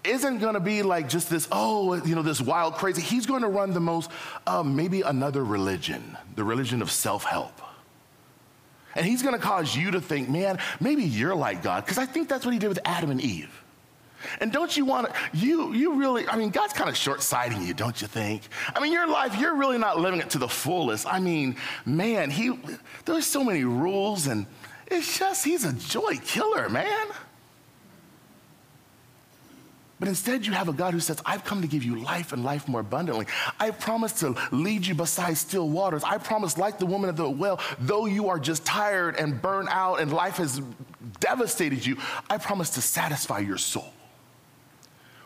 isn't 0.04 0.40
going 0.40 0.56
to 0.56 0.60
be 0.60 0.82
like 0.82 1.10
just 1.10 1.30
this, 1.30 1.48
oh, 1.52 1.94
you 2.06 2.16
know, 2.16 2.22
this 2.22 2.42
wild, 2.42 2.76
crazy. 2.76 3.02
He's 3.02 3.26
going 3.26 3.42
to 3.42 3.48
run 3.48 3.74
the 3.74 3.80
most, 3.80 4.10
uh, 4.48 4.64
maybe 4.64 5.02
another 5.02 5.44
religion, 5.44 6.18
the 6.36 6.44
religion 6.44 6.82
of 6.82 6.92
self 6.92 7.24
help. 7.24 7.62
And 8.96 9.06
he's 9.06 9.22
going 9.22 9.36
to 9.36 9.42
cause 9.42 9.76
you 9.76 9.92
to 9.92 10.02
think, 10.02 10.30
man, 10.30 10.60
maybe 10.80 11.04
you're 11.04 11.36
like 11.36 11.64
God, 11.64 11.86
because 11.86 11.98
I 11.98 12.06
think 12.06 12.28
that's 12.28 12.46
what 12.46 12.54
he 12.54 12.60
did 12.60 12.68
with 12.68 12.80
Adam 12.84 13.10
and 13.12 13.22
Eve. 13.22 13.64
And 14.40 14.52
don't 14.52 14.76
you 14.76 14.86
want 14.86 15.08
to, 15.08 15.16
you, 15.34 15.74
you 15.74 15.96
really, 15.96 16.28
I 16.28 16.36
mean, 16.36 16.50
God's 16.50 16.74
kind 16.74 16.90
of 16.90 16.96
short 16.96 17.22
sighting 17.24 17.62
you, 17.62 17.74
don't 17.74 18.00
you 18.02 18.08
think? 18.08 18.44
I 18.76 18.80
mean, 18.80 18.92
your 18.92 19.08
life, 19.08 19.38
you're 19.38 19.56
really 19.56 19.78
not 19.78 20.00
living 20.00 20.20
it 20.20 20.30
to 20.32 20.38
the 20.38 20.48
fullest. 20.48 21.08
I 21.08 21.20
mean, 21.20 21.56
man, 21.86 22.30
he, 22.30 22.60
there's 23.06 23.26
so 23.26 23.44
many 23.44 23.64
rules, 23.64 24.28
and 24.28 24.46
it's 24.88 25.18
just, 25.18 25.44
he's 25.44 25.66
a 25.66 25.74
joy 25.74 26.18
killer, 26.24 26.70
man. 26.70 27.08
But 30.02 30.08
instead, 30.08 30.48
you 30.48 30.54
have 30.54 30.68
a 30.68 30.74
God 30.74 30.96
who 30.96 31.00
says, 31.00 31.22
I've 31.28 31.44
come 31.44 31.62
to 31.62 31.68
give 31.68 31.84
you 31.84 31.98
life 31.98 32.34
and 32.34 32.44
life 32.44 32.68
more 32.68 32.82
abundantly. 32.82 33.28
I 33.60 33.70
promise 33.70 34.14
to 34.22 34.36
lead 34.50 34.84
you 34.84 34.96
beside 34.96 35.38
still 35.38 35.70
waters. 35.70 36.04
I 36.04 36.18
promise, 36.18 36.58
like 36.58 36.80
the 36.80 36.88
woman 36.88 37.08
at 37.08 37.16
the 37.16 37.30
well, 37.30 37.60
though 37.78 38.08
you 38.08 38.28
are 38.30 38.40
just 38.40 38.66
tired 38.66 39.16
and 39.18 39.40
burned 39.40 39.70
out 39.70 39.98
and 39.98 40.12
life 40.12 40.38
has 40.38 40.60
devastated 41.20 41.86
you, 41.86 41.98
I 42.32 42.40
promise 42.40 42.72
to 42.72 42.82
satisfy 42.82 43.40
your 43.42 43.60
soul. 43.60 43.94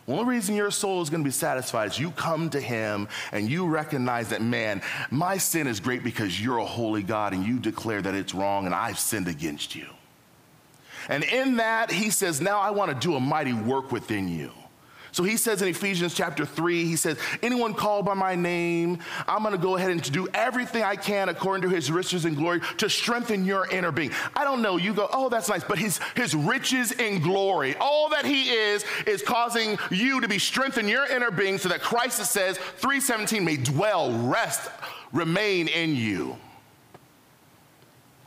One 0.08 0.20
only 0.20 0.36
reason 0.36 0.56
your 0.56 0.72
soul 0.72 1.02
is 1.02 1.10
going 1.10 1.24
to 1.24 1.26
be 1.26 1.32
satisfied 1.32 1.92
is 1.92 1.98
you 1.98 2.12
come 2.12 2.50
to 2.50 2.60
Him 2.60 3.08
and 3.32 3.50
you 3.50 3.66
recognize 3.68 4.28
that, 4.28 4.42
man, 4.42 4.82
my 5.10 5.38
sin 5.38 5.68
is 5.68 5.80
great 5.80 6.04
because 6.04 6.44
you're 6.44 6.58
a 6.58 6.66
holy 6.66 7.02
God 7.02 7.32
and 7.32 7.46
you 7.46 7.60
declare 7.60 8.02
that 8.02 8.14
it's 8.14 8.34
wrong 8.34 8.66
and 8.66 8.76
I've 8.76 9.00
sinned 9.00 9.30
against 9.30 9.74
you. 9.74 9.88
And 11.08 11.24
in 11.24 11.56
that, 11.56 11.92
He 11.92 12.10
says, 12.10 12.42
now 12.42 12.60
I 12.60 12.72
want 12.72 12.92
to 12.92 13.08
do 13.08 13.16
a 13.16 13.22
mighty 13.22 13.54
work 13.54 13.94
within 13.94 14.28
you. 14.28 14.52
So 15.16 15.24
he 15.24 15.38
says 15.38 15.62
in 15.62 15.70
Ephesians 15.70 16.14
chapter 16.14 16.46
3, 16.46 16.84
he 16.84 16.98
says, 16.98 17.18
Anyone 17.42 17.74
called 17.74 18.06
by 18.06 18.16
my 18.16 18.36
name, 18.36 19.00
I'm 19.30 19.44
to 19.44 19.58
go 19.58 19.78
ahead 19.78 19.92
and 19.92 20.12
do 20.12 20.28
everything 20.34 20.84
I 20.84 20.98
can 20.98 21.30
according 21.30 21.62
to 21.62 21.74
his 21.74 21.90
riches 21.90 22.26
and 22.26 22.36
glory 22.36 22.60
to 22.80 22.90
strengthen 22.90 23.46
your 23.46 23.66
inner 23.72 23.94
being. 23.94 24.12
I 24.36 24.44
don't 24.44 24.62
know, 24.62 24.76
you 24.76 24.94
go, 24.94 25.08
oh, 25.14 25.30
that's 25.30 25.48
nice, 25.48 25.64
but 25.64 25.78
his, 25.78 26.02
his 26.18 26.36
riches 26.36 26.92
and 27.00 27.24
glory, 27.24 27.78
all 27.80 28.10
that 28.10 28.26
he 28.26 28.50
is, 28.50 28.84
is 29.08 29.22
causing 29.22 29.78
you 29.90 30.20
to 30.20 30.28
be 30.28 30.38
strengthened 30.38 30.90
your 30.90 31.06
inner 31.06 31.32
being 31.32 31.60
so 31.60 31.70
that 31.70 31.80
Christ, 31.80 32.20
it 32.20 32.26
says, 32.26 32.58
317, 32.58 33.46
may 33.46 33.56
dwell, 33.56 34.12
rest, 34.28 34.70
remain 35.14 35.70
in 35.70 35.96
you. 35.96 36.36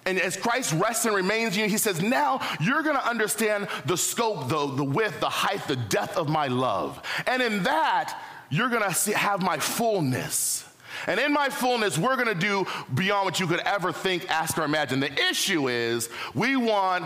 And 0.09 0.19
as 0.19 0.39
Christ 0.39 0.73
rests 0.73 1.05
and 1.05 1.15
remains 1.15 1.55
in 1.55 1.65
you, 1.65 1.69
he 1.69 1.77
says, 1.77 2.01
now 2.01 2.41
you're 2.61 2.83
going 2.83 2.97
to 2.97 3.07
understand 3.07 3.69
the 3.85 3.97
scope, 3.97 4.49
the, 4.49 4.67
the 4.75 4.83
width, 4.83 5.21
the 5.21 5.29
height, 5.29 5.69
the 5.69 5.77
depth 5.77 6.17
of 6.17 6.31
my 6.31 6.47
love. 6.47 7.03
And 7.27 7.43
in 7.43 7.65
that, 7.65 8.19
you're 8.49 8.71
going 8.71 8.91
to 8.91 9.19
have 9.19 9.43
my 9.43 9.59
fullness. 9.59 10.65
And 11.07 11.21
in 11.21 11.31
my 11.31 11.51
fullness, 11.51 11.99
we're 11.99 12.17
going 12.17 12.29
to 12.29 12.35
do 12.35 12.67
beyond 12.95 13.27
what 13.27 13.39
you 13.39 13.47
could 13.47 13.61
ever 13.61 13.93
think, 13.93 14.31
ask, 14.31 14.57
or 14.57 14.65
imagine. 14.65 14.99
The 14.99 15.13
issue 15.29 15.69
is 15.69 16.09
we 16.35 16.57
want 16.57 17.05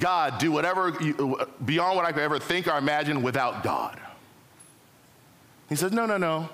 God 0.00 0.38
do 0.38 0.50
whatever 0.50 0.92
you, 1.00 1.46
beyond 1.64 1.94
what 1.94 2.04
I 2.04 2.10
could 2.10 2.22
ever 2.22 2.40
think 2.40 2.66
or 2.66 2.76
imagine 2.76 3.22
without 3.22 3.62
God. 3.62 4.00
He 5.68 5.76
says, 5.76 5.92
no, 5.92 6.04
no, 6.04 6.16
no. 6.16 6.48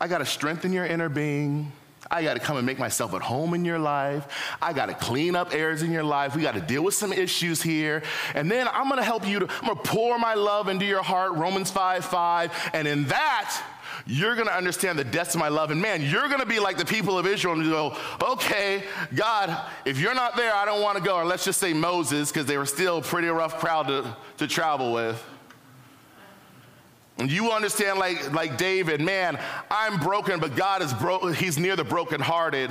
I 0.00 0.08
got 0.08 0.18
to 0.18 0.26
strengthen 0.26 0.72
your 0.72 0.86
inner 0.86 1.10
being. 1.10 1.70
I 2.10 2.22
got 2.22 2.34
to 2.34 2.40
come 2.40 2.56
and 2.56 2.66
make 2.66 2.78
myself 2.78 3.14
at 3.14 3.22
home 3.22 3.54
in 3.54 3.64
your 3.64 3.78
life. 3.78 4.26
I 4.62 4.72
got 4.72 4.86
to 4.86 4.94
clean 4.94 5.34
up 5.34 5.54
errors 5.54 5.82
in 5.82 5.90
your 5.90 6.04
life. 6.04 6.36
We 6.36 6.42
got 6.42 6.54
to 6.54 6.60
deal 6.60 6.82
with 6.82 6.94
some 6.94 7.12
issues 7.12 7.62
here. 7.62 8.02
And 8.34 8.50
then 8.50 8.68
I'm 8.68 8.88
going 8.88 8.98
to 8.98 9.04
help 9.04 9.26
you 9.26 9.40
to, 9.40 9.48
I'm 9.48 9.66
going 9.66 9.76
to 9.76 9.82
pour 9.82 10.18
my 10.18 10.34
love 10.34 10.68
into 10.68 10.84
your 10.84 11.02
heart, 11.02 11.32
Romans 11.32 11.70
5 11.70 12.04
5. 12.04 12.70
And 12.72 12.86
in 12.86 13.06
that, 13.06 13.62
you're 14.06 14.34
going 14.34 14.46
to 14.46 14.54
understand 14.54 14.98
the 14.98 15.04
depths 15.04 15.34
of 15.34 15.40
my 15.40 15.48
love. 15.48 15.70
And 15.70 15.80
man, 15.80 16.02
you're 16.02 16.28
going 16.28 16.40
to 16.40 16.46
be 16.46 16.60
like 16.60 16.76
the 16.76 16.84
people 16.84 17.18
of 17.18 17.26
Israel 17.26 17.54
and 17.54 17.64
go, 17.64 17.96
okay, 18.22 18.84
God, 19.14 19.58
if 19.84 19.98
you're 19.98 20.14
not 20.14 20.36
there, 20.36 20.54
I 20.54 20.64
don't 20.64 20.82
want 20.82 20.98
to 20.98 21.02
go. 21.02 21.16
Or 21.16 21.24
let's 21.24 21.44
just 21.44 21.58
say 21.58 21.72
Moses, 21.72 22.30
because 22.30 22.46
they 22.46 22.58
were 22.58 22.66
still 22.66 23.00
pretty 23.00 23.28
rough 23.28 23.58
crowd 23.58 23.88
to, 23.88 24.16
to 24.38 24.46
travel 24.46 24.92
with. 24.92 25.22
And 27.18 27.30
you 27.30 27.50
understand, 27.50 27.98
like, 27.98 28.32
like 28.32 28.58
David, 28.58 29.00
man, 29.00 29.38
I'm 29.70 29.98
broken, 29.98 30.38
but 30.38 30.54
God 30.54 30.82
is 30.82 30.92
broken. 30.94 31.32
He's 31.32 31.58
near 31.58 31.74
the 31.74 31.84
brokenhearted. 31.84 32.70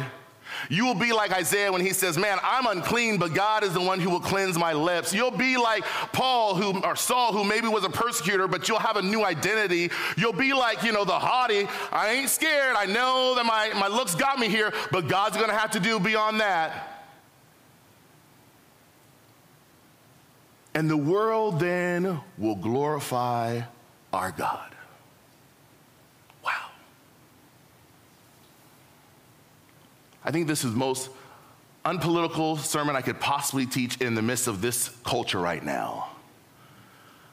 You 0.70 0.86
will 0.86 0.96
be 0.96 1.12
like 1.12 1.32
Isaiah 1.32 1.72
when 1.72 1.82
he 1.82 1.92
says, 1.92 2.18
Man, 2.18 2.38
I'm 2.44 2.66
unclean, 2.68 3.18
but 3.18 3.34
God 3.34 3.64
is 3.64 3.74
the 3.74 3.82
one 3.82 4.00
who 4.00 4.10
will 4.10 4.20
cleanse 4.20 4.58
my 4.58 4.74
lips. 4.74 5.14
You'll 5.14 5.32
be 5.32 5.58
like 5.58 5.84
Paul, 6.14 6.56
who 6.56 6.80
or 6.82 6.96
Saul, 6.96 7.34
who 7.34 7.44
maybe 7.44 7.68
was 7.68 7.84
a 7.84 7.90
persecutor, 7.90 8.48
but 8.48 8.68
you'll 8.68 8.80
have 8.80 8.98
a 8.98 9.02
new 9.02 9.24
identity. 9.26 9.92
You'll 10.18 10.34
be 10.34 10.54
like, 10.54 10.84
you 10.84 10.92
know, 10.92 11.06
the 11.06 11.18
haughty. 11.18 11.68
I 11.92 12.12
ain't 12.12 12.30
scared. 12.30 12.76
I 12.76 12.86
know 12.86 13.34
that 13.36 13.46
my, 13.46 13.72
my 13.80 13.88
looks 13.88 14.16
got 14.16 14.40
me 14.40 14.48
here, 14.48 14.74
but 14.92 15.08
God's 15.08 15.38
gonna 15.38 15.58
have 15.58 15.72
to 15.72 15.80
do 15.80 16.00
beyond 16.00 16.40
that. 16.40 16.92
And 20.74 20.90
the 20.90 20.98
world 20.98 21.60
then 21.60 22.20
will 22.38 22.56
glorify 22.56 23.62
our 24.16 24.32
God. 24.32 24.72
Wow. 26.44 26.52
I 30.24 30.32
think 30.32 30.48
this 30.48 30.64
is 30.64 30.72
the 30.72 30.78
most 30.78 31.10
unpolitical 31.84 32.58
sermon 32.58 32.96
I 32.96 33.02
could 33.02 33.20
possibly 33.20 33.66
teach 33.66 34.02
in 34.02 34.16
the 34.16 34.22
midst 34.22 34.48
of 34.48 34.62
this 34.62 34.90
culture 35.04 35.40
right 35.40 35.64
now. 35.64 36.10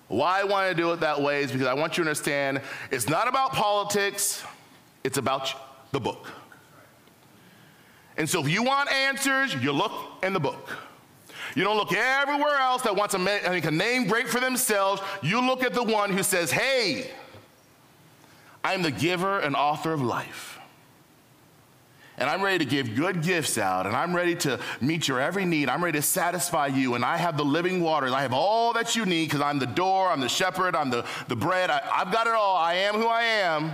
Why 0.08 0.40
I 0.40 0.44
want 0.44 0.68
to 0.68 0.74
do 0.74 0.92
it 0.92 1.00
that 1.00 1.22
way 1.22 1.42
is 1.42 1.52
because 1.52 1.66
I 1.66 1.72
want 1.72 1.96
you 1.96 2.04
to 2.04 2.10
understand 2.10 2.60
it's 2.90 3.08
not 3.08 3.28
about 3.28 3.52
politics, 3.52 4.44
it's 5.04 5.16
about 5.16 5.54
the 5.92 6.00
book. 6.00 6.28
And 8.18 8.28
so 8.28 8.40
if 8.44 8.50
you 8.50 8.62
want 8.62 8.92
answers, 8.92 9.54
you 9.54 9.72
look 9.72 9.92
in 10.22 10.34
the 10.34 10.40
book. 10.40 10.68
You 11.54 11.64
don't 11.64 11.76
look 11.76 11.92
everywhere 11.92 12.56
else 12.56 12.82
that 12.82 12.96
wants 12.96 13.14
to 13.14 13.18
make 13.18 13.64
a 13.64 13.70
name 13.70 14.06
great 14.06 14.28
for 14.28 14.40
themselves. 14.40 15.02
You 15.22 15.40
look 15.44 15.62
at 15.62 15.74
the 15.74 15.82
one 15.82 16.10
who 16.10 16.22
says, 16.22 16.50
Hey, 16.50 17.10
I'm 18.64 18.82
the 18.82 18.90
giver 18.90 19.38
and 19.38 19.54
author 19.56 19.92
of 19.92 20.02
life. 20.02 20.58
And 22.18 22.28
I'm 22.28 22.42
ready 22.42 22.58
to 22.58 22.64
give 22.64 22.94
good 22.94 23.22
gifts 23.22 23.56
out, 23.58 23.86
and 23.86 23.96
I'm 23.96 24.14
ready 24.14 24.36
to 24.36 24.60
meet 24.80 25.08
your 25.08 25.18
every 25.18 25.44
need. 25.44 25.68
I'm 25.68 25.82
ready 25.82 25.98
to 25.98 26.02
satisfy 26.02 26.66
you, 26.68 26.94
and 26.94 27.04
I 27.04 27.16
have 27.16 27.36
the 27.36 27.44
living 27.44 27.82
waters. 27.82 28.12
I 28.12 28.22
have 28.22 28.34
all 28.34 28.74
that 28.74 28.94
you 28.94 29.06
need 29.06 29.24
because 29.26 29.40
I'm 29.40 29.58
the 29.58 29.66
door, 29.66 30.08
I'm 30.08 30.20
the 30.20 30.28
shepherd, 30.28 30.76
I'm 30.76 30.90
the, 30.90 31.04
the 31.28 31.36
bread. 31.36 31.70
I, 31.70 31.82
I've 31.92 32.12
got 32.12 32.26
it 32.26 32.34
all. 32.34 32.56
I 32.56 32.74
am 32.74 32.94
who 32.94 33.06
I 33.06 33.22
am. 33.22 33.72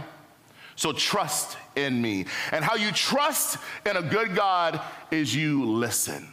So 0.76 0.92
trust 0.92 1.58
in 1.74 2.00
me. 2.00 2.26
And 2.52 2.64
how 2.64 2.76
you 2.76 2.92
trust 2.92 3.58
in 3.84 3.96
a 3.96 4.02
good 4.02 4.36
God 4.36 4.80
is 5.10 5.34
you 5.34 5.64
listen. 5.66 6.28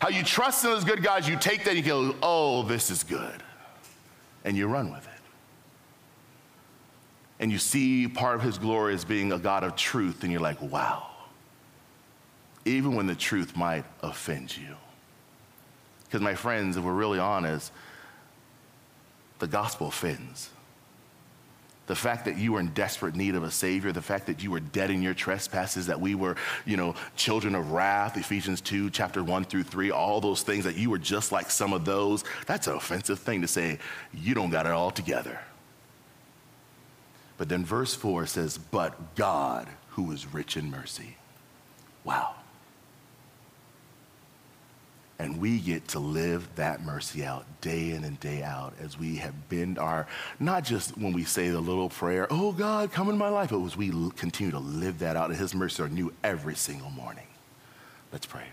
How 0.00 0.08
you 0.08 0.22
trust 0.22 0.64
in 0.64 0.70
those 0.70 0.84
good 0.84 1.02
guys, 1.02 1.28
you 1.28 1.36
take 1.36 1.64
that 1.64 1.70
and 1.70 1.78
you 1.78 1.84
go, 1.84 2.14
oh, 2.22 2.62
this 2.62 2.90
is 2.90 3.02
good. 3.02 3.42
And 4.44 4.56
you 4.56 4.66
run 4.66 4.90
with 4.90 5.04
it. 5.04 5.12
And 7.38 7.52
you 7.52 7.58
see 7.58 8.08
part 8.08 8.36
of 8.36 8.42
his 8.42 8.58
glory 8.58 8.94
as 8.94 9.04
being 9.04 9.32
a 9.32 9.38
God 9.38 9.62
of 9.62 9.76
truth, 9.76 10.22
and 10.22 10.32
you're 10.32 10.40
like, 10.40 10.60
wow. 10.60 11.06
Even 12.64 12.94
when 12.94 13.06
the 13.06 13.14
truth 13.14 13.56
might 13.56 13.84
offend 14.02 14.56
you. 14.56 14.74
Because, 16.04 16.20
my 16.20 16.34
friends, 16.34 16.76
if 16.76 16.84
we're 16.84 16.92
really 16.92 17.18
honest, 17.18 17.72
the 19.38 19.46
gospel 19.46 19.88
offends 19.88 20.50
the 21.90 21.96
fact 21.96 22.24
that 22.26 22.38
you 22.38 22.52
were 22.52 22.60
in 22.60 22.68
desperate 22.68 23.16
need 23.16 23.34
of 23.34 23.42
a 23.42 23.50
savior, 23.50 23.90
the 23.90 24.00
fact 24.00 24.26
that 24.26 24.44
you 24.44 24.52
were 24.52 24.60
dead 24.60 24.92
in 24.92 25.02
your 25.02 25.12
trespasses, 25.12 25.88
that 25.88 26.00
we 26.00 26.14
were, 26.14 26.36
you 26.64 26.76
know, 26.76 26.94
children 27.16 27.52
of 27.56 27.72
wrath, 27.72 28.16
Ephesians 28.16 28.60
2, 28.60 28.90
chapter 28.90 29.24
1 29.24 29.42
through 29.42 29.64
3, 29.64 29.90
all 29.90 30.20
those 30.20 30.42
things 30.42 30.62
that 30.62 30.76
you 30.76 30.88
were 30.88 30.98
just 30.98 31.32
like 31.32 31.50
some 31.50 31.72
of 31.72 31.84
those, 31.84 32.22
that's 32.46 32.68
an 32.68 32.74
offensive 32.74 33.18
thing 33.18 33.40
to 33.40 33.48
say, 33.48 33.80
you 34.14 34.34
don't 34.34 34.50
got 34.50 34.66
it 34.66 34.72
all 34.72 34.92
together. 34.92 35.40
But 37.38 37.48
then 37.48 37.64
verse 37.64 37.92
4 37.92 38.24
says, 38.26 38.56
But 38.56 39.16
God, 39.16 39.66
who 39.88 40.12
is 40.12 40.32
rich 40.32 40.56
in 40.56 40.70
mercy. 40.70 41.16
Wow. 42.04 42.36
And 45.20 45.38
we 45.38 45.58
get 45.58 45.86
to 45.88 45.98
live 45.98 46.48
that 46.54 46.82
mercy 46.82 47.26
out 47.26 47.44
day 47.60 47.90
in 47.90 48.04
and 48.04 48.18
day 48.20 48.42
out 48.42 48.72
as 48.80 48.98
we 48.98 49.16
have 49.16 49.50
been 49.50 49.76
our, 49.76 50.06
not 50.38 50.64
just 50.64 50.96
when 50.96 51.12
we 51.12 51.24
say 51.24 51.50
the 51.50 51.60
little 51.60 51.90
prayer, 51.90 52.26
oh 52.30 52.52
God, 52.52 52.90
come 52.90 53.10
in 53.10 53.18
my 53.18 53.28
life, 53.28 53.50
but 53.50 53.62
as 53.62 53.76
we 53.76 53.90
continue 54.16 54.50
to 54.50 54.58
live 54.58 55.00
that 55.00 55.16
out, 55.16 55.28
and 55.28 55.38
His 55.38 55.54
mercy 55.54 55.82
are 55.82 55.90
new 55.90 56.10
every 56.24 56.54
single 56.54 56.88
morning. 56.88 57.26
Let's 58.10 58.24
pray. 58.24 58.46